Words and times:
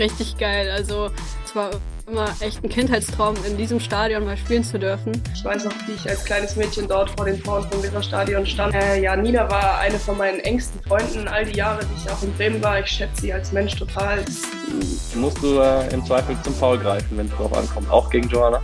Richtig 0.00 0.38
geil. 0.38 0.70
Also 0.70 1.10
es 1.44 1.54
war 1.54 1.70
immer 2.06 2.26
echt 2.40 2.64
ein 2.64 2.70
Kindheitstraum, 2.70 3.36
in 3.46 3.58
diesem 3.58 3.78
Stadion 3.78 4.24
mal 4.24 4.36
spielen 4.38 4.64
zu 4.64 4.78
dürfen. 4.78 5.12
Ich 5.34 5.44
weiß 5.44 5.66
noch, 5.66 5.74
wie 5.86 5.92
ich 5.92 6.08
als 6.08 6.24
kleines 6.24 6.56
Mädchen 6.56 6.88
dort 6.88 7.10
vor 7.10 7.26
den 7.26 7.40
Toren 7.42 7.70
vom 7.70 7.82
Weserstadion 7.82 8.46
stand. 8.46 8.74
Äh, 8.74 9.02
ja, 9.02 9.14
Nina 9.14 9.48
war 9.50 9.78
eine 9.78 9.98
von 9.98 10.16
meinen 10.16 10.40
engsten 10.40 10.80
Freunden 10.84 11.28
all 11.28 11.44
die 11.44 11.58
Jahre, 11.58 11.80
die 11.84 12.02
ich 12.02 12.10
auch 12.10 12.22
in 12.22 12.32
Bremen 12.32 12.62
war. 12.62 12.80
Ich 12.80 12.86
schätze 12.86 13.20
sie 13.20 13.32
als 13.32 13.52
Mensch 13.52 13.76
total. 13.76 14.24
Das 14.24 15.14
musst 15.14 15.42
du 15.42 15.60
äh, 15.60 15.92
im 15.92 16.02
Zweifel 16.06 16.34
zum 16.42 16.54
Foul 16.54 16.78
greifen, 16.78 17.18
wenn 17.18 17.26
es 17.26 17.32
darauf 17.32 17.52
ankommt. 17.52 17.90
Auch 17.90 18.08
gegen 18.08 18.28
Joanna? 18.28 18.60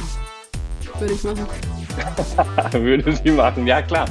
Würde 0.99 1.13
ich 1.13 1.23
machen. 1.23 1.47
Würde 2.73 3.13
sie 3.15 3.31
machen, 3.31 3.67
ja 3.67 3.83
klar. 3.83 4.07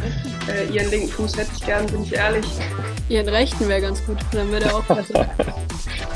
Äh, 0.47 0.71
ihren 0.71 0.91
linken 0.91 1.09
Fuß 1.09 1.37
hätte 1.37 1.49
ich 1.55 1.65
gern, 1.65 1.87
bin 1.87 2.03
ich 2.03 2.13
ehrlich. 2.13 2.45
Ihren 3.09 3.29
rechten 3.29 3.67
wäre 3.67 3.81
ganz 3.81 4.05
gut, 4.05 4.17
dann 4.31 4.51
würde 4.51 4.67
er 4.67 4.75
auch 4.75 4.83
besser. 4.83 5.27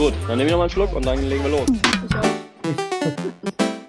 gut, 0.00 0.14
dann 0.26 0.38
nehmen 0.38 0.48
wir 0.48 0.56
nochmal 0.56 0.62
einen 0.62 0.70
Schluck 0.70 0.96
und 0.96 1.04
dann 1.04 1.28
legen 1.28 1.44
wir 1.44 1.50
los. 1.50 1.66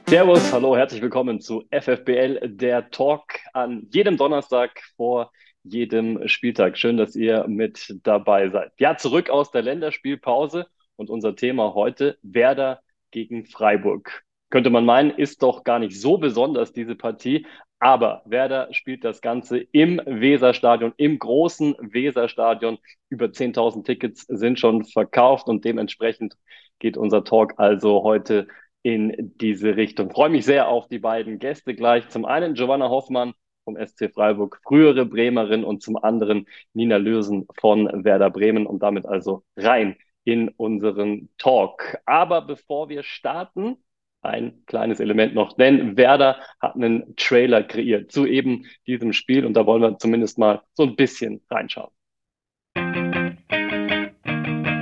Servus, 0.07 0.51
hallo, 0.51 0.75
herzlich 0.75 1.01
willkommen 1.01 1.39
zu 1.39 1.63
FFBL, 1.71 2.49
der 2.49 2.89
Talk 2.89 3.39
an 3.53 3.87
jedem 3.93 4.17
Donnerstag 4.17 4.71
vor 4.97 5.31
jedem 5.63 6.27
Spieltag. 6.27 6.77
Schön, 6.77 6.97
dass 6.97 7.15
ihr 7.15 7.47
mit 7.47 7.95
dabei 8.03 8.49
seid. 8.49 8.73
Ja, 8.77 8.97
zurück 8.97 9.29
aus 9.29 9.51
der 9.51 9.61
Länderspielpause 9.61 10.67
und 10.97 11.09
unser 11.09 11.33
Thema 11.37 11.75
heute 11.75 12.17
Werder 12.23 12.81
gegen 13.11 13.45
Freiburg 13.45 14.25
könnte 14.51 14.69
man 14.69 14.85
meinen, 14.85 15.11
ist 15.11 15.41
doch 15.41 15.63
gar 15.63 15.79
nicht 15.79 15.99
so 15.99 16.17
besonders, 16.17 16.73
diese 16.73 16.95
Partie. 16.95 17.47
Aber 17.81 18.21
Werder 18.25 18.71
spielt 18.73 19.03
das 19.03 19.21
Ganze 19.21 19.57
im 19.57 19.99
Weserstadion, 20.05 20.93
im 20.97 21.17
großen 21.17 21.75
Weserstadion. 21.79 22.77
Über 23.09 23.25
10.000 23.25 23.83
Tickets 23.83 24.21
sind 24.27 24.59
schon 24.59 24.85
verkauft 24.85 25.47
und 25.47 25.65
dementsprechend 25.65 26.37
geht 26.77 26.95
unser 26.95 27.23
Talk 27.23 27.55
also 27.57 28.03
heute 28.03 28.47
in 28.83 29.33
diese 29.41 29.77
Richtung. 29.77 30.09
Ich 30.09 30.13
freue 30.13 30.29
mich 30.29 30.45
sehr 30.45 30.67
auf 30.67 30.89
die 30.89 30.99
beiden 30.99 31.39
Gäste 31.39 31.73
gleich. 31.73 32.07
Zum 32.09 32.23
einen 32.23 32.53
Giovanna 32.53 32.87
Hoffmann 32.87 33.33
vom 33.63 33.75
SC 33.75 34.13
Freiburg, 34.13 34.59
frühere 34.63 35.07
Bremerin 35.07 35.63
und 35.63 35.81
zum 35.81 35.97
anderen 35.97 36.45
Nina 36.73 36.97
Lürsen 36.97 37.47
von 37.59 38.03
Werder 38.03 38.29
Bremen 38.29 38.67
und 38.67 38.83
damit 38.83 39.07
also 39.07 39.43
rein 39.57 39.95
in 40.23 40.49
unseren 40.49 41.29
Talk. 41.39 41.97
Aber 42.05 42.41
bevor 42.41 42.89
wir 42.89 43.01
starten, 43.01 43.77
ein 44.21 44.63
kleines 44.67 44.99
Element 44.99 45.33
noch, 45.33 45.53
denn 45.53 45.97
Werder 45.97 46.37
hat 46.59 46.75
einen 46.75 47.15
Trailer 47.15 47.63
kreiert 47.63 48.11
zu 48.11 48.25
eben 48.25 48.65
diesem 48.87 49.13
Spiel 49.13 49.45
und 49.45 49.53
da 49.53 49.65
wollen 49.65 49.81
wir 49.81 49.97
zumindest 49.97 50.37
mal 50.37 50.61
so 50.73 50.83
ein 50.83 50.95
bisschen 50.95 51.41
reinschauen. 51.49 51.91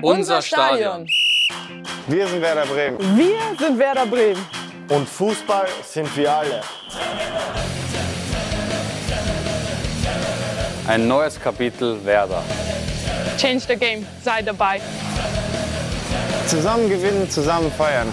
Unser 0.01 0.41
Stadion. 0.41 1.07
Wir 2.07 2.27
sind 2.27 2.41
Werder 2.41 2.65
Bremen. 2.65 2.97
Wir 3.17 3.57
sind 3.57 3.77
Werder 3.77 4.05
Bremen. 4.05 4.45
Und 4.89 5.07
Fußball 5.07 5.67
sind 5.83 6.15
wir 6.17 6.31
alle. 6.31 6.61
Ein 10.87 11.07
neues 11.07 11.39
Kapitel 11.39 12.03
Werder. 12.03 12.43
Change 13.37 13.59
the 13.67 13.75
game. 13.75 14.05
Sei 14.23 14.41
dabei. 14.41 14.81
Zusammen 16.47 16.89
gewinnen, 16.89 17.29
zusammen 17.29 17.71
feiern. 17.71 18.07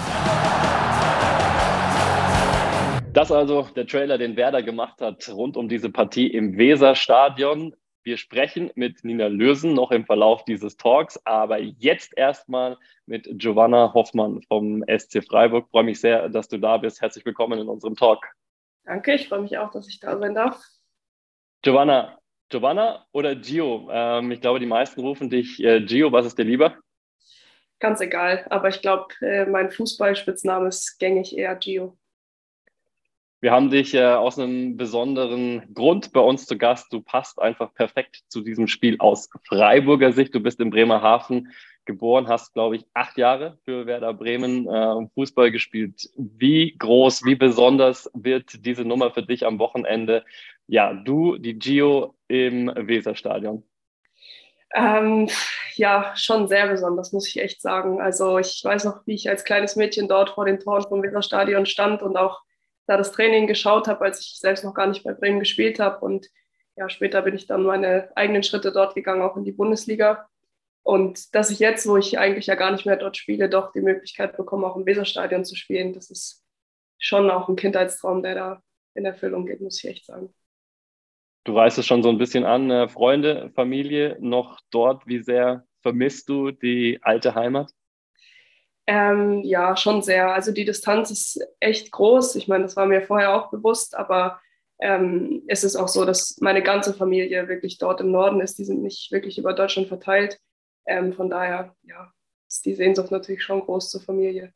Das 3.16 3.32
also 3.32 3.62
der 3.74 3.86
Trailer, 3.86 4.18
den 4.18 4.36
Werder 4.36 4.62
gemacht 4.62 5.00
hat 5.00 5.26
rund 5.30 5.56
um 5.56 5.70
diese 5.70 5.88
Partie 5.88 6.26
im 6.26 6.58
Weserstadion. 6.58 7.74
Wir 8.02 8.18
sprechen 8.18 8.70
mit 8.74 9.04
Nina 9.04 9.28
Lürsen 9.28 9.72
noch 9.72 9.90
im 9.90 10.04
Verlauf 10.04 10.44
dieses 10.44 10.76
Talks, 10.76 11.18
aber 11.24 11.58
jetzt 11.58 12.12
erstmal 12.14 12.76
mit 13.06 13.26
Giovanna 13.38 13.94
Hoffmann 13.94 14.42
vom 14.42 14.84
SC 14.86 15.24
Freiburg. 15.24 15.64
Ich 15.64 15.70
freue 15.70 15.84
mich 15.84 15.98
sehr, 15.98 16.28
dass 16.28 16.48
du 16.48 16.58
da 16.58 16.76
bist. 16.76 17.00
Herzlich 17.00 17.24
willkommen 17.24 17.58
in 17.58 17.70
unserem 17.70 17.96
Talk. 17.96 18.22
Danke, 18.84 19.14
ich 19.14 19.30
freue 19.30 19.40
mich 19.40 19.56
auch, 19.56 19.70
dass 19.70 19.88
ich 19.88 19.98
da 19.98 20.18
sein 20.18 20.34
darf. 20.34 20.62
Giovanna, 21.62 22.18
Giovanna 22.50 23.06
oder 23.12 23.34
Gio? 23.34 23.88
Ähm, 23.90 24.30
ich 24.30 24.42
glaube, 24.42 24.60
die 24.60 24.66
meisten 24.66 25.00
rufen 25.00 25.30
dich 25.30 25.64
äh, 25.64 25.80
Gio. 25.80 26.12
Was 26.12 26.26
ist 26.26 26.36
dir 26.36 26.44
lieber? 26.44 26.76
Ganz 27.78 28.02
egal, 28.02 28.46
aber 28.50 28.68
ich 28.68 28.82
glaube, 28.82 29.06
äh, 29.22 29.46
mein 29.46 29.70
Fußballspitzname 29.70 30.68
ist 30.68 30.98
gängig 30.98 31.34
eher 31.34 31.56
Gio. 31.56 31.96
Wir 33.40 33.52
haben 33.52 33.70
dich 33.70 33.94
äh, 33.94 34.02
aus 34.02 34.38
einem 34.38 34.76
besonderen 34.76 35.62
Grund 35.74 36.12
bei 36.12 36.20
uns 36.20 36.46
zu 36.46 36.56
Gast. 36.56 36.92
Du 36.92 37.02
passt 37.02 37.40
einfach 37.40 37.74
perfekt 37.74 38.22
zu 38.28 38.40
diesem 38.40 38.66
Spiel 38.66 38.96
aus 38.98 39.28
Freiburger 39.46 40.12
Sicht. 40.12 40.34
Du 40.34 40.40
bist 40.40 40.58
in 40.58 40.70
Bremerhaven 40.70 41.52
geboren, 41.84 42.28
hast, 42.28 42.54
glaube 42.54 42.76
ich, 42.76 42.86
acht 42.94 43.16
Jahre 43.18 43.58
für 43.64 43.86
Werder 43.86 44.14
Bremen 44.14 44.66
äh, 44.66 45.08
Fußball 45.14 45.50
gespielt. 45.50 46.08
Wie 46.16 46.76
groß, 46.78 47.24
wie 47.24 47.36
besonders 47.36 48.10
wird 48.14 48.64
diese 48.64 48.84
Nummer 48.84 49.10
für 49.12 49.22
dich 49.22 49.46
am 49.46 49.58
Wochenende? 49.58 50.24
Ja, 50.66 50.92
du, 50.92 51.36
die 51.36 51.58
Gio 51.58 52.14
im 52.28 52.72
Weserstadion. 52.74 53.62
Ähm, 54.74 55.28
ja, 55.74 56.12
schon 56.16 56.48
sehr 56.48 56.68
besonders, 56.68 57.12
muss 57.12 57.28
ich 57.28 57.40
echt 57.40 57.62
sagen. 57.62 58.00
Also 58.00 58.38
ich 58.38 58.60
weiß 58.64 58.84
noch, 58.84 59.06
wie 59.06 59.14
ich 59.14 59.28
als 59.28 59.44
kleines 59.44 59.76
Mädchen 59.76 60.08
dort 60.08 60.30
vor 60.30 60.44
den 60.44 60.58
Toren 60.58 60.82
vom 60.82 61.02
Weserstadion 61.02 61.66
stand 61.66 62.02
und 62.02 62.16
auch 62.16 62.42
da 62.86 62.96
das 62.96 63.12
Training 63.12 63.46
geschaut 63.46 63.88
habe, 63.88 64.04
als 64.04 64.20
ich 64.20 64.38
selbst 64.38 64.64
noch 64.64 64.74
gar 64.74 64.86
nicht 64.86 65.04
bei 65.04 65.12
Bremen 65.12 65.40
gespielt 65.40 65.78
habe. 65.78 66.04
Und 66.04 66.28
ja, 66.76 66.88
später 66.88 67.22
bin 67.22 67.34
ich 67.34 67.46
dann 67.46 67.64
meine 67.64 68.10
eigenen 68.16 68.42
Schritte 68.42 68.72
dort 68.72 68.94
gegangen, 68.94 69.22
auch 69.22 69.36
in 69.36 69.44
die 69.44 69.52
Bundesliga. 69.52 70.28
Und 70.82 71.34
dass 71.34 71.50
ich 71.50 71.58
jetzt, 71.58 71.88
wo 71.88 71.96
ich 71.96 72.18
eigentlich 72.18 72.46
ja 72.46 72.54
gar 72.54 72.70
nicht 72.70 72.86
mehr 72.86 72.96
dort 72.96 73.16
spiele, 73.16 73.48
doch 73.48 73.72
die 73.72 73.80
Möglichkeit 73.80 74.36
bekomme, 74.36 74.66
auch 74.66 74.76
im 74.76 74.86
Weserstadion 74.86 75.44
zu 75.44 75.56
spielen, 75.56 75.92
das 75.92 76.10
ist 76.10 76.44
schon 76.98 77.28
auch 77.30 77.48
ein 77.48 77.56
Kindheitstraum, 77.56 78.22
der 78.22 78.34
da 78.34 78.62
in 78.94 79.04
Erfüllung 79.04 79.46
geht, 79.46 79.60
muss 79.60 79.82
ich 79.82 79.90
echt 79.90 80.06
sagen. 80.06 80.32
Du 81.44 81.56
reißt 81.56 81.78
es 81.78 81.86
schon 81.86 82.02
so 82.02 82.08
ein 82.08 82.18
bisschen 82.18 82.44
an, 82.44 82.70
äh, 82.70 82.88
Freunde, 82.88 83.50
Familie 83.54 84.16
noch 84.20 84.60
dort. 84.70 85.06
Wie 85.06 85.22
sehr 85.22 85.64
vermisst 85.80 86.28
du 86.28 86.50
die 86.50 86.98
alte 87.02 87.34
Heimat? 87.34 87.72
Ähm, 88.86 89.42
ja, 89.42 89.76
schon 89.76 90.02
sehr. 90.02 90.32
Also 90.32 90.52
die 90.52 90.64
Distanz 90.64 91.10
ist 91.10 91.40
echt 91.58 91.90
groß. 91.90 92.36
Ich 92.36 92.46
meine, 92.46 92.64
das 92.64 92.76
war 92.76 92.86
mir 92.86 93.02
vorher 93.02 93.34
auch 93.34 93.50
bewusst, 93.50 93.96
aber 93.96 94.40
ähm, 94.78 95.42
es 95.48 95.64
ist 95.64 95.76
auch 95.76 95.88
so, 95.88 96.04
dass 96.04 96.38
meine 96.40 96.62
ganze 96.62 96.94
Familie 96.94 97.48
wirklich 97.48 97.78
dort 97.78 98.00
im 98.00 98.12
Norden 98.12 98.40
ist. 98.40 98.58
Die 98.58 98.64
sind 98.64 98.82
nicht 98.82 99.10
wirklich 99.10 99.38
über 99.38 99.54
Deutschland 99.54 99.88
verteilt. 99.88 100.38
Ähm, 100.86 101.12
von 101.12 101.28
daher, 101.30 101.74
ja, 101.82 102.12
ist 102.48 102.64
die 102.64 102.74
Sehnsucht 102.74 103.10
natürlich 103.10 103.42
schon 103.42 103.60
groß 103.60 103.90
zur 103.90 104.02
Familie. 104.02 104.52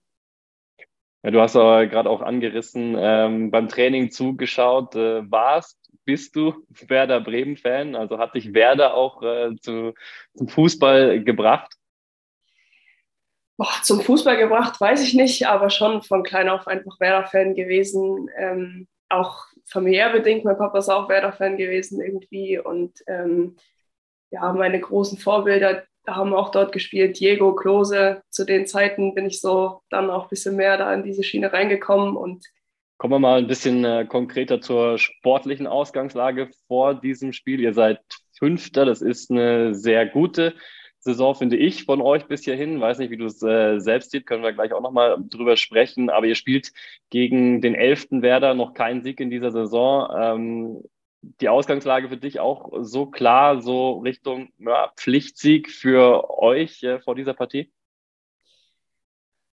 Ja, 1.22 1.30
du 1.30 1.40
hast 1.40 1.56
aber 1.56 1.86
gerade 1.86 2.08
auch 2.08 2.22
angerissen, 2.22 2.94
ähm, 2.98 3.50
beim 3.50 3.68
Training 3.68 4.10
zugeschaut, 4.10 4.94
äh, 4.94 5.28
warst, 5.30 5.78
bist 6.04 6.34
du 6.34 6.64
Werder 6.86 7.20
Bremen-Fan? 7.20 7.94
Also 7.94 8.18
hat 8.18 8.34
dich 8.34 8.54
Werder 8.54 8.94
auch 8.94 9.22
äh, 9.22 9.54
zu, 9.60 9.94
zum 10.34 10.48
Fußball 10.48 11.22
gebracht? 11.22 11.74
Boah, 13.60 13.82
zum 13.82 14.00
Fußball 14.00 14.38
gebracht, 14.38 14.80
weiß 14.80 15.02
ich 15.02 15.12
nicht, 15.12 15.46
aber 15.46 15.68
schon 15.68 16.00
von 16.00 16.22
klein 16.22 16.48
auf 16.48 16.66
einfach 16.66 16.98
Werder-Fan 16.98 17.54
gewesen. 17.54 18.30
Ähm, 18.34 18.88
auch 19.10 19.44
familiär 19.66 20.08
bedingt, 20.08 20.46
mein 20.46 20.56
Papa 20.56 20.78
ist 20.78 20.88
auch 20.88 21.10
Werder-Fan 21.10 21.58
gewesen 21.58 22.00
irgendwie. 22.00 22.58
Und 22.58 23.00
ähm, 23.06 23.56
ja, 24.30 24.50
meine 24.54 24.80
großen 24.80 25.18
Vorbilder 25.18 25.84
haben 26.06 26.32
auch 26.32 26.52
dort 26.52 26.72
gespielt. 26.72 27.20
Diego, 27.20 27.54
Klose. 27.54 28.22
Zu 28.30 28.46
den 28.46 28.66
Zeiten 28.66 29.14
bin 29.14 29.26
ich 29.26 29.42
so 29.42 29.82
dann 29.90 30.08
auch 30.08 30.22
ein 30.22 30.30
bisschen 30.30 30.56
mehr 30.56 30.78
da 30.78 30.94
in 30.94 31.04
diese 31.04 31.22
Schiene 31.22 31.52
reingekommen 31.52 32.16
und 32.16 32.46
Kommen 32.96 33.12
wir 33.12 33.18
mal 33.18 33.38
ein 33.38 33.46
bisschen 33.46 33.84
äh, 33.84 34.06
konkreter 34.06 34.62
zur 34.62 34.96
sportlichen 34.96 35.66
Ausgangslage 35.66 36.48
vor 36.66 36.94
diesem 36.94 37.34
Spiel. 37.34 37.60
Ihr 37.60 37.74
seid 37.74 38.00
Fünfter, 38.38 38.86
das 38.86 39.02
ist 39.02 39.30
eine 39.30 39.74
sehr 39.74 40.06
gute 40.06 40.54
Saison, 41.00 41.34
finde 41.34 41.56
ich, 41.56 41.84
von 41.84 42.02
euch 42.02 42.26
bis 42.26 42.44
hierhin. 42.44 42.80
Weiß 42.80 42.98
nicht, 42.98 43.10
wie 43.10 43.16
du 43.16 43.24
es 43.24 43.42
äh, 43.42 43.78
selbst 43.78 44.10
siehst, 44.10 44.26
können 44.26 44.42
wir 44.42 44.52
gleich 44.52 44.72
auch 44.72 44.82
nochmal 44.82 45.16
drüber 45.18 45.56
sprechen. 45.56 46.10
Aber 46.10 46.26
ihr 46.26 46.34
spielt 46.34 46.72
gegen 47.08 47.60
den 47.62 47.74
elften 47.74 48.22
Werder 48.22 48.54
noch 48.54 48.74
keinen 48.74 49.02
Sieg 49.02 49.18
in 49.20 49.30
dieser 49.30 49.50
Saison. 49.50 50.08
Ähm, 50.14 50.82
die 51.22 51.48
Ausgangslage 51.48 52.08
für 52.08 52.16
dich 52.16 52.40
auch 52.40 52.70
so 52.80 53.06
klar, 53.06 53.60
so 53.62 53.98
Richtung 53.98 54.52
ja, 54.58 54.92
Pflichtsieg 54.96 55.70
für 55.70 56.30
euch 56.38 56.82
äh, 56.82 57.00
vor 57.00 57.14
dieser 57.14 57.34
Partie? 57.34 57.72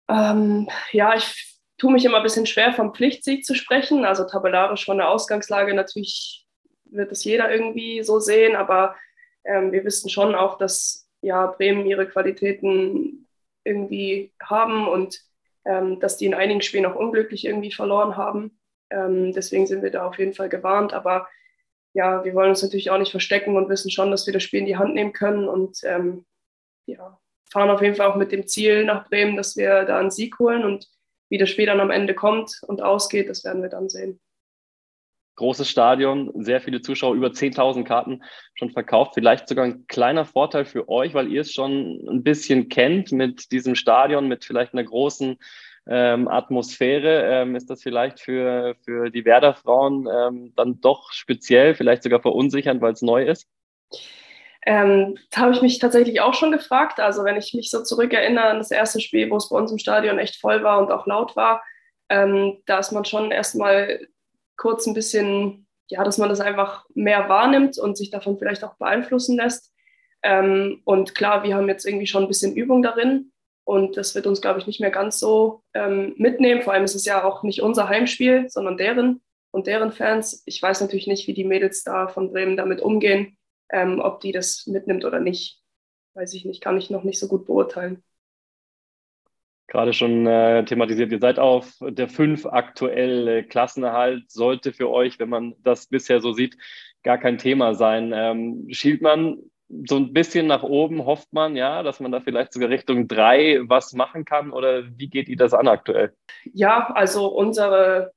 Ähm, 0.08 0.68
ja, 0.92 1.14
ich 1.14 1.58
tue 1.78 1.92
mich 1.92 2.04
immer 2.04 2.18
ein 2.18 2.22
bisschen 2.22 2.46
schwer, 2.46 2.72
vom 2.72 2.94
Pflichtsieg 2.94 3.44
zu 3.44 3.54
sprechen. 3.54 4.04
Also 4.04 4.24
tabellarisch 4.24 4.84
von 4.84 4.98
der 4.98 5.08
Ausgangslage 5.08 5.74
natürlich 5.74 6.46
wird 6.84 7.10
es 7.10 7.24
jeder 7.24 7.52
irgendwie 7.52 8.02
so 8.02 8.20
sehen, 8.20 8.54
aber 8.54 8.94
ähm, 9.44 9.72
wir 9.72 9.84
wissen 9.84 10.08
schon 10.08 10.34
auch, 10.34 10.58
dass 10.58 11.08
ja, 11.22 11.46
Bremen 11.46 11.86
ihre 11.86 12.06
Qualitäten 12.06 13.26
irgendwie 13.64 14.32
haben 14.42 14.88
und 14.88 15.20
ähm, 15.64 16.00
dass 16.00 16.16
die 16.16 16.26
in 16.26 16.34
einigen 16.34 16.62
Spielen 16.62 16.86
auch 16.86 16.96
unglücklich 16.96 17.44
irgendwie 17.44 17.72
verloren 17.72 18.16
haben. 18.16 18.58
Ähm, 18.90 19.32
deswegen 19.32 19.66
sind 19.66 19.82
wir 19.82 19.90
da 19.90 20.06
auf 20.06 20.18
jeden 20.18 20.34
Fall 20.34 20.48
gewarnt. 20.48 20.92
Aber 20.92 21.28
ja, 21.94 22.24
wir 22.24 22.34
wollen 22.34 22.50
uns 22.50 22.62
natürlich 22.62 22.90
auch 22.90 22.98
nicht 22.98 23.10
verstecken 23.10 23.56
und 23.56 23.68
wissen 23.68 23.90
schon, 23.90 24.10
dass 24.10 24.26
wir 24.26 24.32
das 24.32 24.42
Spiel 24.42 24.60
in 24.60 24.66
die 24.66 24.76
Hand 24.76 24.94
nehmen 24.94 25.12
können 25.12 25.48
und 25.48 25.78
ähm, 25.84 26.24
ja, 26.86 27.18
fahren 27.50 27.70
auf 27.70 27.82
jeden 27.82 27.94
Fall 27.94 28.10
auch 28.10 28.16
mit 28.16 28.32
dem 28.32 28.46
Ziel 28.46 28.84
nach 28.84 29.08
Bremen, 29.08 29.36
dass 29.36 29.56
wir 29.56 29.84
da 29.84 29.98
einen 29.98 30.10
Sieg 30.10 30.38
holen 30.38 30.64
und 30.64 30.88
wie 31.28 31.38
das 31.38 31.50
Spiel 31.50 31.66
dann 31.66 31.80
am 31.80 31.90
Ende 31.90 32.14
kommt 32.14 32.60
und 32.66 32.82
ausgeht, 32.82 33.28
das 33.28 33.44
werden 33.44 33.62
wir 33.62 33.70
dann 33.70 33.88
sehen. 33.88 34.20
Großes 35.36 35.68
Stadion, 35.68 36.30
sehr 36.34 36.60
viele 36.60 36.82
Zuschauer, 36.82 37.14
über 37.14 37.28
10.000 37.28 37.84
Karten 37.84 38.22
schon 38.54 38.70
verkauft. 38.70 39.12
Vielleicht 39.14 39.48
sogar 39.48 39.64
ein 39.64 39.86
kleiner 39.86 40.24
Vorteil 40.26 40.64
für 40.64 40.88
euch, 40.88 41.14
weil 41.14 41.32
ihr 41.32 41.40
es 41.40 41.52
schon 41.52 42.00
ein 42.08 42.22
bisschen 42.22 42.68
kennt 42.68 43.12
mit 43.12 43.50
diesem 43.50 43.74
Stadion, 43.74 44.28
mit 44.28 44.44
vielleicht 44.44 44.74
einer 44.74 44.84
großen 44.84 45.38
ähm, 45.88 46.28
Atmosphäre. 46.28 47.24
Ähm, 47.24 47.56
ist 47.56 47.70
das 47.70 47.82
vielleicht 47.82 48.20
für, 48.20 48.76
für 48.84 49.10
die 49.10 49.24
Werder-Frauen 49.24 50.06
ähm, 50.12 50.52
dann 50.54 50.80
doch 50.80 51.12
speziell, 51.12 51.74
vielleicht 51.74 52.02
sogar 52.02 52.20
verunsichernd, 52.20 52.80
weil 52.80 52.92
es 52.92 53.02
neu 53.02 53.24
ist? 53.24 53.48
Ähm, 54.64 55.18
da 55.30 55.40
habe 55.40 55.52
ich 55.52 55.62
mich 55.62 55.78
tatsächlich 55.78 56.20
auch 56.20 56.34
schon 56.34 56.52
gefragt. 56.52 57.00
Also 57.00 57.24
wenn 57.24 57.36
ich 57.36 57.52
mich 57.54 57.70
so 57.70 57.82
zurückerinnere 57.82 58.44
an 58.44 58.58
das 58.58 58.70
erste 58.70 59.00
Spiel, 59.00 59.30
wo 59.30 59.36
es 59.36 59.48
bei 59.48 59.56
uns 59.56 59.72
im 59.72 59.78
Stadion 59.78 60.18
echt 60.18 60.36
voll 60.36 60.62
war 60.62 60.78
und 60.78 60.92
auch 60.92 61.06
laut 61.06 61.34
war, 61.34 61.62
ähm, 62.08 62.62
da 62.66 62.78
ist 62.78 62.92
man 62.92 63.04
schon 63.04 63.30
erstmal 63.30 64.06
kurz 64.62 64.86
ein 64.86 64.94
bisschen, 64.94 65.66
ja, 65.88 66.02
dass 66.04 66.18
man 66.18 66.28
das 66.28 66.40
einfach 66.40 66.86
mehr 66.94 67.28
wahrnimmt 67.28 67.78
und 67.78 67.96
sich 67.96 68.10
davon 68.10 68.38
vielleicht 68.38 68.64
auch 68.64 68.76
beeinflussen 68.76 69.36
lässt. 69.36 69.72
Ähm, 70.22 70.80
und 70.84 71.14
klar, 71.14 71.42
wir 71.42 71.56
haben 71.56 71.68
jetzt 71.68 71.84
irgendwie 71.84 72.06
schon 72.06 72.22
ein 72.22 72.28
bisschen 72.28 72.54
Übung 72.54 72.82
darin 72.82 73.32
und 73.64 73.96
das 73.96 74.14
wird 74.14 74.26
uns, 74.26 74.40
glaube 74.40 74.60
ich, 74.60 74.66
nicht 74.66 74.80
mehr 74.80 74.90
ganz 74.90 75.18
so 75.18 75.62
ähm, 75.74 76.14
mitnehmen. 76.16 76.62
Vor 76.62 76.72
allem 76.72 76.84
ist 76.84 76.94
es 76.94 77.04
ja 77.04 77.24
auch 77.24 77.42
nicht 77.42 77.60
unser 77.60 77.88
Heimspiel, 77.88 78.48
sondern 78.48 78.76
deren 78.76 79.20
und 79.50 79.66
deren 79.66 79.92
Fans. 79.92 80.42
Ich 80.46 80.62
weiß 80.62 80.80
natürlich 80.80 81.06
nicht, 81.06 81.26
wie 81.26 81.34
die 81.34 81.44
Mädels 81.44 81.84
da 81.84 82.08
von 82.08 82.32
Bremen 82.32 82.56
damit 82.56 82.80
umgehen 82.80 83.36
ähm, 83.72 84.00
ob 84.00 84.20
die 84.20 84.32
das 84.32 84.66
mitnimmt 84.66 85.04
oder 85.04 85.18
nicht, 85.18 85.60
weiß 86.14 86.34
ich 86.34 86.44
nicht, 86.44 86.62
kann 86.62 86.76
ich 86.76 86.90
noch 86.90 87.02
nicht 87.02 87.18
so 87.18 87.26
gut 87.26 87.46
beurteilen. 87.46 88.04
Gerade 89.68 89.92
schon 89.92 90.26
äh, 90.26 90.64
thematisiert, 90.64 91.12
ihr 91.12 91.18
seid 91.18 91.38
auf 91.38 91.72
der 91.80 92.08
5 92.08 92.46
aktuell. 92.46 93.28
Äh, 93.28 93.42
Klassenerhalt 93.44 94.30
sollte 94.30 94.72
für 94.72 94.90
euch, 94.90 95.18
wenn 95.18 95.28
man 95.28 95.54
das 95.62 95.86
bisher 95.86 96.20
so 96.20 96.32
sieht, 96.32 96.56
gar 97.02 97.18
kein 97.18 97.38
Thema 97.38 97.74
sein. 97.74 98.12
Ähm, 98.14 98.66
schielt 98.70 99.02
man 99.02 99.38
so 99.86 99.96
ein 99.96 100.12
bisschen 100.12 100.46
nach 100.46 100.62
oben, 100.62 101.06
hofft 101.06 101.32
man, 101.32 101.56
ja, 101.56 101.82
dass 101.82 102.00
man 102.00 102.12
da 102.12 102.20
vielleicht 102.20 102.52
sogar 102.52 102.68
Richtung 102.68 103.08
3 103.08 103.60
was 103.64 103.94
machen 103.94 104.24
kann 104.24 104.52
oder 104.52 104.84
wie 104.98 105.08
geht 105.08 105.28
ihr 105.28 105.36
das 105.36 105.54
an 105.54 105.68
aktuell? 105.68 106.12
Ja, 106.52 106.92
also 106.94 107.28
unsere 107.28 108.12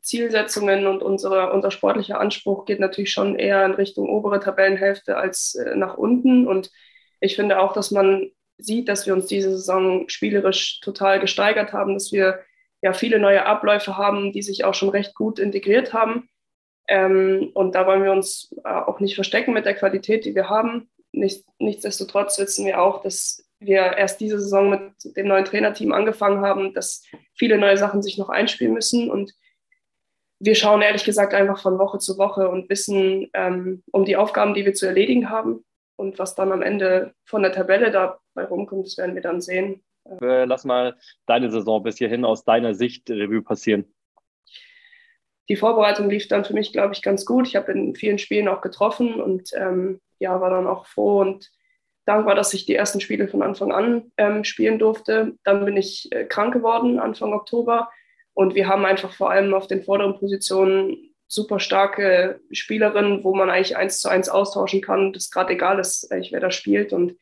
Zielsetzungen 0.00 0.86
und 0.86 1.02
unsere, 1.02 1.52
unser 1.52 1.70
sportlicher 1.70 2.18
Anspruch 2.18 2.64
geht 2.64 2.80
natürlich 2.80 3.12
schon 3.12 3.36
eher 3.36 3.64
in 3.64 3.72
Richtung 3.72 4.08
obere 4.08 4.40
Tabellenhälfte 4.40 5.16
als 5.16 5.54
äh, 5.54 5.76
nach 5.76 5.96
unten. 5.96 6.48
Und 6.48 6.70
ich 7.20 7.36
finde 7.36 7.60
auch, 7.60 7.72
dass 7.72 7.90
man 7.90 8.30
sieht, 8.64 8.88
dass 8.88 9.06
wir 9.06 9.14
uns 9.14 9.26
diese 9.26 9.50
Saison 9.50 10.08
spielerisch 10.08 10.80
total 10.80 11.20
gesteigert 11.20 11.72
haben, 11.72 11.94
dass 11.94 12.12
wir 12.12 12.40
ja 12.82 12.92
viele 12.92 13.18
neue 13.18 13.44
Abläufe 13.46 13.96
haben, 13.96 14.32
die 14.32 14.42
sich 14.42 14.64
auch 14.64 14.74
schon 14.74 14.88
recht 14.88 15.14
gut 15.14 15.38
integriert 15.38 15.92
haben. 15.92 16.28
Ähm, 16.88 17.50
und 17.54 17.74
da 17.74 17.86
wollen 17.86 18.02
wir 18.02 18.12
uns 18.12 18.54
äh, 18.64 18.68
auch 18.68 19.00
nicht 19.00 19.14
verstecken 19.14 19.52
mit 19.52 19.66
der 19.66 19.74
Qualität, 19.74 20.24
die 20.24 20.34
wir 20.34 20.48
haben. 20.48 20.90
Nicht, 21.12 21.44
nichtsdestotrotz 21.58 22.38
wissen 22.38 22.66
wir 22.66 22.80
auch, 22.80 23.02
dass 23.02 23.44
wir 23.60 23.96
erst 23.96 24.20
diese 24.20 24.40
Saison 24.40 24.70
mit 24.70 25.16
dem 25.16 25.28
neuen 25.28 25.44
Trainerteam 25.44 25.92
angefangen 25.92 26.40
haben, 26.40 26.72
dass 26.72 27.04
viele 27.34 27.58
neue 27.58 27.76
Sachen 27.76 28.02
sich 28.02 28.16
noch 28.16 28.30
einspielen 28.30 28.72
müssen. 28.72 29.10
Und 29.10 29.34
wir 30.40 30.54
schauen 30.54 30.80
ehrlich 30.80 31.04
gesagt 31.04 31.34
einfach 31.34 31.60
von 31.60 31.78
Woche 31.78 31.98
zu 31.98 32.16
Woche 32.16 32.48
und 32.48 32.70
wissen 32.70 33.28
ähm, 33.34 33.82
um 33.92 34.04
die 34.04 34.16
Aufgaben, 34.16 34.54
die 34.54 34.64
wir 34.64 34.72
zu 34.72 34.86
erledigen 34.86 35.28
haben. 35.28 35.64
Und 35.96 36.18
was 36.18 36.34
dann 36.34 36.50
am 36.50 36.62
Ende 36.62 37.14
von 37.26 37.42
der 37.42 37.52
Tabelle 37.52 37.90
dabei 38.40 38.48
rumkommt, 38.48 38.86
das 38.86 38.98
werden 38.98 39.14
wir 39.14 39.22
dann 39.22 39.40
sehen. 39.40 39.82
Äh, 40.20 40.44
lass 40.44 40.64
mal 40.64 40.96
deine 41.26 41.50
Saison 41.50 41.82
bis 41.82 41.98
hierhin 41.98 42.24
aus 42.24 42.44
deiner 42.44 42.74
Sicht 42.74 43.10
Revue 43.10 43.42
passieren. 43.42 43.84
Die 45.48 45.56
Vorbereitung 45.56 46.08
lief 46.08 46.28
dann 46.28 46.44
für 46.44 46.54
mich, 46.54 46.72
glaube 46.72 46.94
ich, 46.94 47.02
ganz 47.02 47.26
gut. 47.26 47.48
Ich 47.48 47.56
habe 47.56 47.72
in 47.72 47.94
vielen 47.96 48.18
Spielen 48.18 48.48
auch 48.48 48.60
getroffen 48.60 49.20
und 49.20 49.50
ähm, 49.54 50.00
ja, 50.18 50.40
war 50.40 50.50
dann 50.50 50.66
auch 50.66 50.86
froh 50.86 51.20
und 51.20 51.50
dankbar, 52.06 52.34
dass 52.34 52.54
ich 52.54 52.66
die 52.66 52.74
ersten 52.74 53.00
Spiele 53.00 53.28
von 53.28 53.42
Anfang 53.42 53.72
an 53.72 54.12
ähm, 54.16 54.44
spielen 54.44 54.78
durfte. 54.78 55.34
Dann 55.44 55.64
bin 55.64 55.76
ich 55.76 56.08
äh, 56.12 56.24
krank 56.24 56.54
geworden 56.54 56.98
Anfang 56.98 57.32
Oktober 57.32 57.90
und 58.32 58.54
wir 58.54 58.68
haben 58.68 58.84
einfach 58.84 59.12
vor 59.12 59.30
allem 59.30 59.52
auf 59.52 59.66
den 59.66 59.82
vorderen 59.82 60.18
Positionen 60.18 61.14
super 61.26 61.60
starke 61.60 62.40
Spielerinnen, 62.50 63.22
wo 63.22 63.34
man 63.34 63.50
eigentlich 63.50 63.76
eins 63.76 64.00
zu 64.00 64.08
eins 64.08 64.28
austauschen 64.28 64.80
kann, 64.80 65.12
das 65.12 65.30
gerade 65.30 65.52
egal 65.52 65.78
ist, 65.78 66.10
eigentlich 66.10 66.32
wer 66.32 66.40
da 66.40 66.50
spielt. 66.50 66.92
Und 66.92 67.16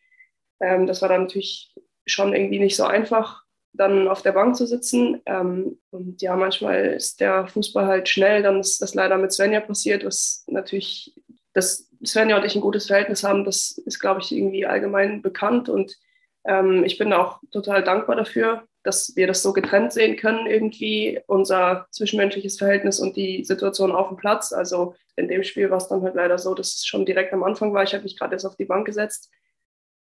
ähm, 0.61 0.87
das 0.87 1.03
war 1.03 1.09
dann 1.09 1.23
natürlich 1.23 1.75
schon 2.07 2.33
irgendwie 2.35 2.59
nicht 2.59 2.77
so 2.77 2.85
einfach, 2.85 3.43
dann 3.73 4.09
auf 4.09 4.23
der 4.23 4.33
Bank 4.33 4.57
zu 4.57 4.67
sitzen. 4.67 5.21
Ähm, 5.27 5.79
und 5.91 6.21
ja, 6.23 6.37
manchmal 6.37 6.87
ist 6.87 7.21
der 7.21 7.47
Fußball 7.47 7.87
halt 7.87 8.09
schnell. 8.09 8.43
Dann 8.43 8.61
ist 8.61 8.81
das 8.83 8.95
leider 8.95 9.17
mit 9.19 9.33
Svenja 9.33 9.61
passiert, 9.61 10.05
was 10.05 10.45
natürlich, 10.49 11.15
dass 11.53 11.89
Svenja 12.05 12.37
und 12.37 12.45
ich 12.45 12.55
ein 12.55 12.61
gutes 12.61 12.87
Verhältnis 12.87 13.25
haben, 13.25 13.45
das 13.45 13.79
ist, 13.79 14.01
glaube 14.01 14.21
ich, 14.21 14.33
irgendwie 14.33 14.67
allgemein 14.67 15.23
bekannt. 15.23 15.69
Und 15.69 15.97
ähm, 16.45 16.85
ich 16.85 16.99
bin 16.99 17.13
auch 17.13 17.41
total 17.51 17.83
dankbar 17.83 18.17
dafür, 18.17 18.65
dass 18.85 19.15
wir 19.17 19.27
das 19.27 19.43
so 19.43 19.53
getrennt 19.53 19.93
sehen 19.93 20.17
können, 20.17 20.47
irgendwie 20.47 21.21
unser 21.27 21.87
zwischenmenschliches 21.91 22.59
Verhältnis 22.59 23.01
und 23.01 23.17
die 23.17 23.45
Situation 23.45 23.93
auf 23.93 24.09
dem 24.09 24.17
Platz. 24.17 24.53
Also 24.53 24.95
in 25.17 25.29
dem 25.29 25.43
Spiel 25.43 25.71
war 25.71 25.79
es 25.79 25.89
dann 25.89 26.03
halt 26.03 26.15
leider 26.15 26.39
so, 26.39 26.55
dass 26.55 26.75
es 26.75 26.87
schon 26.87 27.05
direkt 27.05 27.33
am 27.33 27.43
Anfang 27.43 27.75
war. 27.75 27.83
Ich 27.83 27.93
habe 27.93 28.05
mich 28.05 28.17
gerade 28.19 28.35
erst 28.35 28.47
auf 28.47 28.57
die 28.57 28.65
Bank 28.65 28.87
gesetzt. 28.87 29.31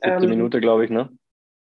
Siebte 0.02 0.24
ähm, 0.24 0.30
Minute, 0.30 0.60
glaube 0.60 0.84
ich, 0.84 0.90
ne? 0.90 1.10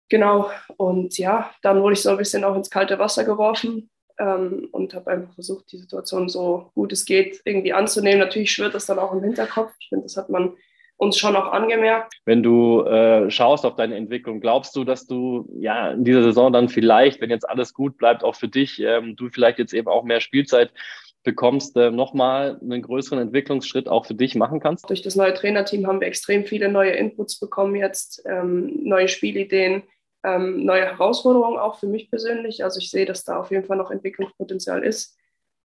Genau. 0.09 0.49
Und 0.77 1.17
ja, 1.17 1.51
dann 1.61 1.81
wurde 1.81 1.93
ich 1.93 2.01
so 2.01 2.09
ein 2.09 2.17
bisschen 2.17 2.43
auch 2.43 2.55
ins 2.55 2.69
kalte 2.69 2.99
Wasser 2.99 3.23
geworfen 3.23 3.89
ähm, 4.19 4.67
und 4.71 4.93
habe 4.93 5.11
einfach 5.11 5.33
versucht, 5.33 5.71
die 5.71 5.77
Situation 5.77 6.29
so 6.29 6.71
gut 6.75 6.91
es 6.91 7.05
geht 7.05 7.41
irgendwie 7.45 7.73
anzunehmen. 7.73 8.19
Natürlich 8.19 8.51
schwirrt 8.51 8.75
das 8.75 8.85
dann 8.85 8.99
auch 8.99 9.13
im 9.13 9.23
Hinterkopf. 9.23 9.71
Ich 9.79 9.89
finde, 9.89 10.03
das 10.03 10.17
hat 10.17 10.29
man 10.29 10.53
uns 10.97 11.17
schon 11.17 11.35
auch 11.35 11.51
angemerkt. 11.51 12.13
Wenn 12.25 12.41
du 12.41 12.81
äh, 12.83 13.29
schaust 13.29 13.65
auf 13.65 13.75
deine 13.75 13.95
Entwicklung, 13.95 14.39
glaubst 14.39 14.75
du, 14.75 14.83
dass 14.83 15.07
du 15.07 15.49
ja 15.59 15.91
in 15.91 16.05
dieser 16.05 16.23
Saison 16.23 16.53
dann 16.53 16.69
vielleicht, 16.69 17.19
wenn 17.19 17.29
jetzt 17.29 17.47
alles 17.47 17.73
gut 17.73 17.97
bleibt, 17.97 18.23
auch 18.23 18.35
für 18.35 18.47
dich, 18.47 18.81
ähm, 18.81 19.15
du 19.15 19.29
vielleicht 19.29 19.59
jetzt 19.59 19.73
eben 19.73 19.87
auch 19.87 20.03
mehr 20.03 20.21
Spielzeit 20.21 20.71
bekommst, 21.25 21.75
äh, 21.75 21.91
nochmal 21.91 22.57
einen 22.61 22.81
größeren 22.81 23.19
Entwicklungsschritt 23.19 23.89
auch 23.89 24.05
für 24.05 24.15
dich 24.15 24.35
machen 24.35 24.61
kannst? 24.61 24.89
Durch 24.89 25.01
das 25.01 25.17
neue 25.17 25.33
Trainerteam 25.33 25.85
haben 25.85 25.99
wir 25.99 26.07
extrem 26.07 26.45
viele 26.45 26.69
neue 26.69 26.91
Inputs 26.91 27.37
bekommen 27.39 27.75
jetzt, 27.75 28.23
ähm, 28.25 28.71
neue 28.83 29.09
Spielideen, 29.09 29.83
ähm, 30.23 30.63
neue 30.63 30.85
Herausforderungen 30.85 31.59
auch 31.59 31.79
für 31.79 31.87
mich 31.87 32.09
persönlich. 32.09 32.63
Also 32.63 32.79
ich 32.79 32.89
sehe, 32.89 33.05
dass 33.05 33.25
da 33.25 33.37
auf 33.37 33.51
jeden 33.51 33.65
Fall 33.65 33.77
noch 33.77 33.91
Entwicklungspotenzial 33.91 34.83
ist. 34.83 35.17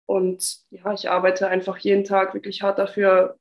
Und 0.07 0.59
ja, 0.71 0.93
ich 0.93 1.09
arbeite 1.09 1.47
einfach 1.47 1.79
jeden 1.79 2.03
Tag 2.03 2.35
wirklich 2.35 2.63
hart 2.63 2.81
dafür, 2.81 3.37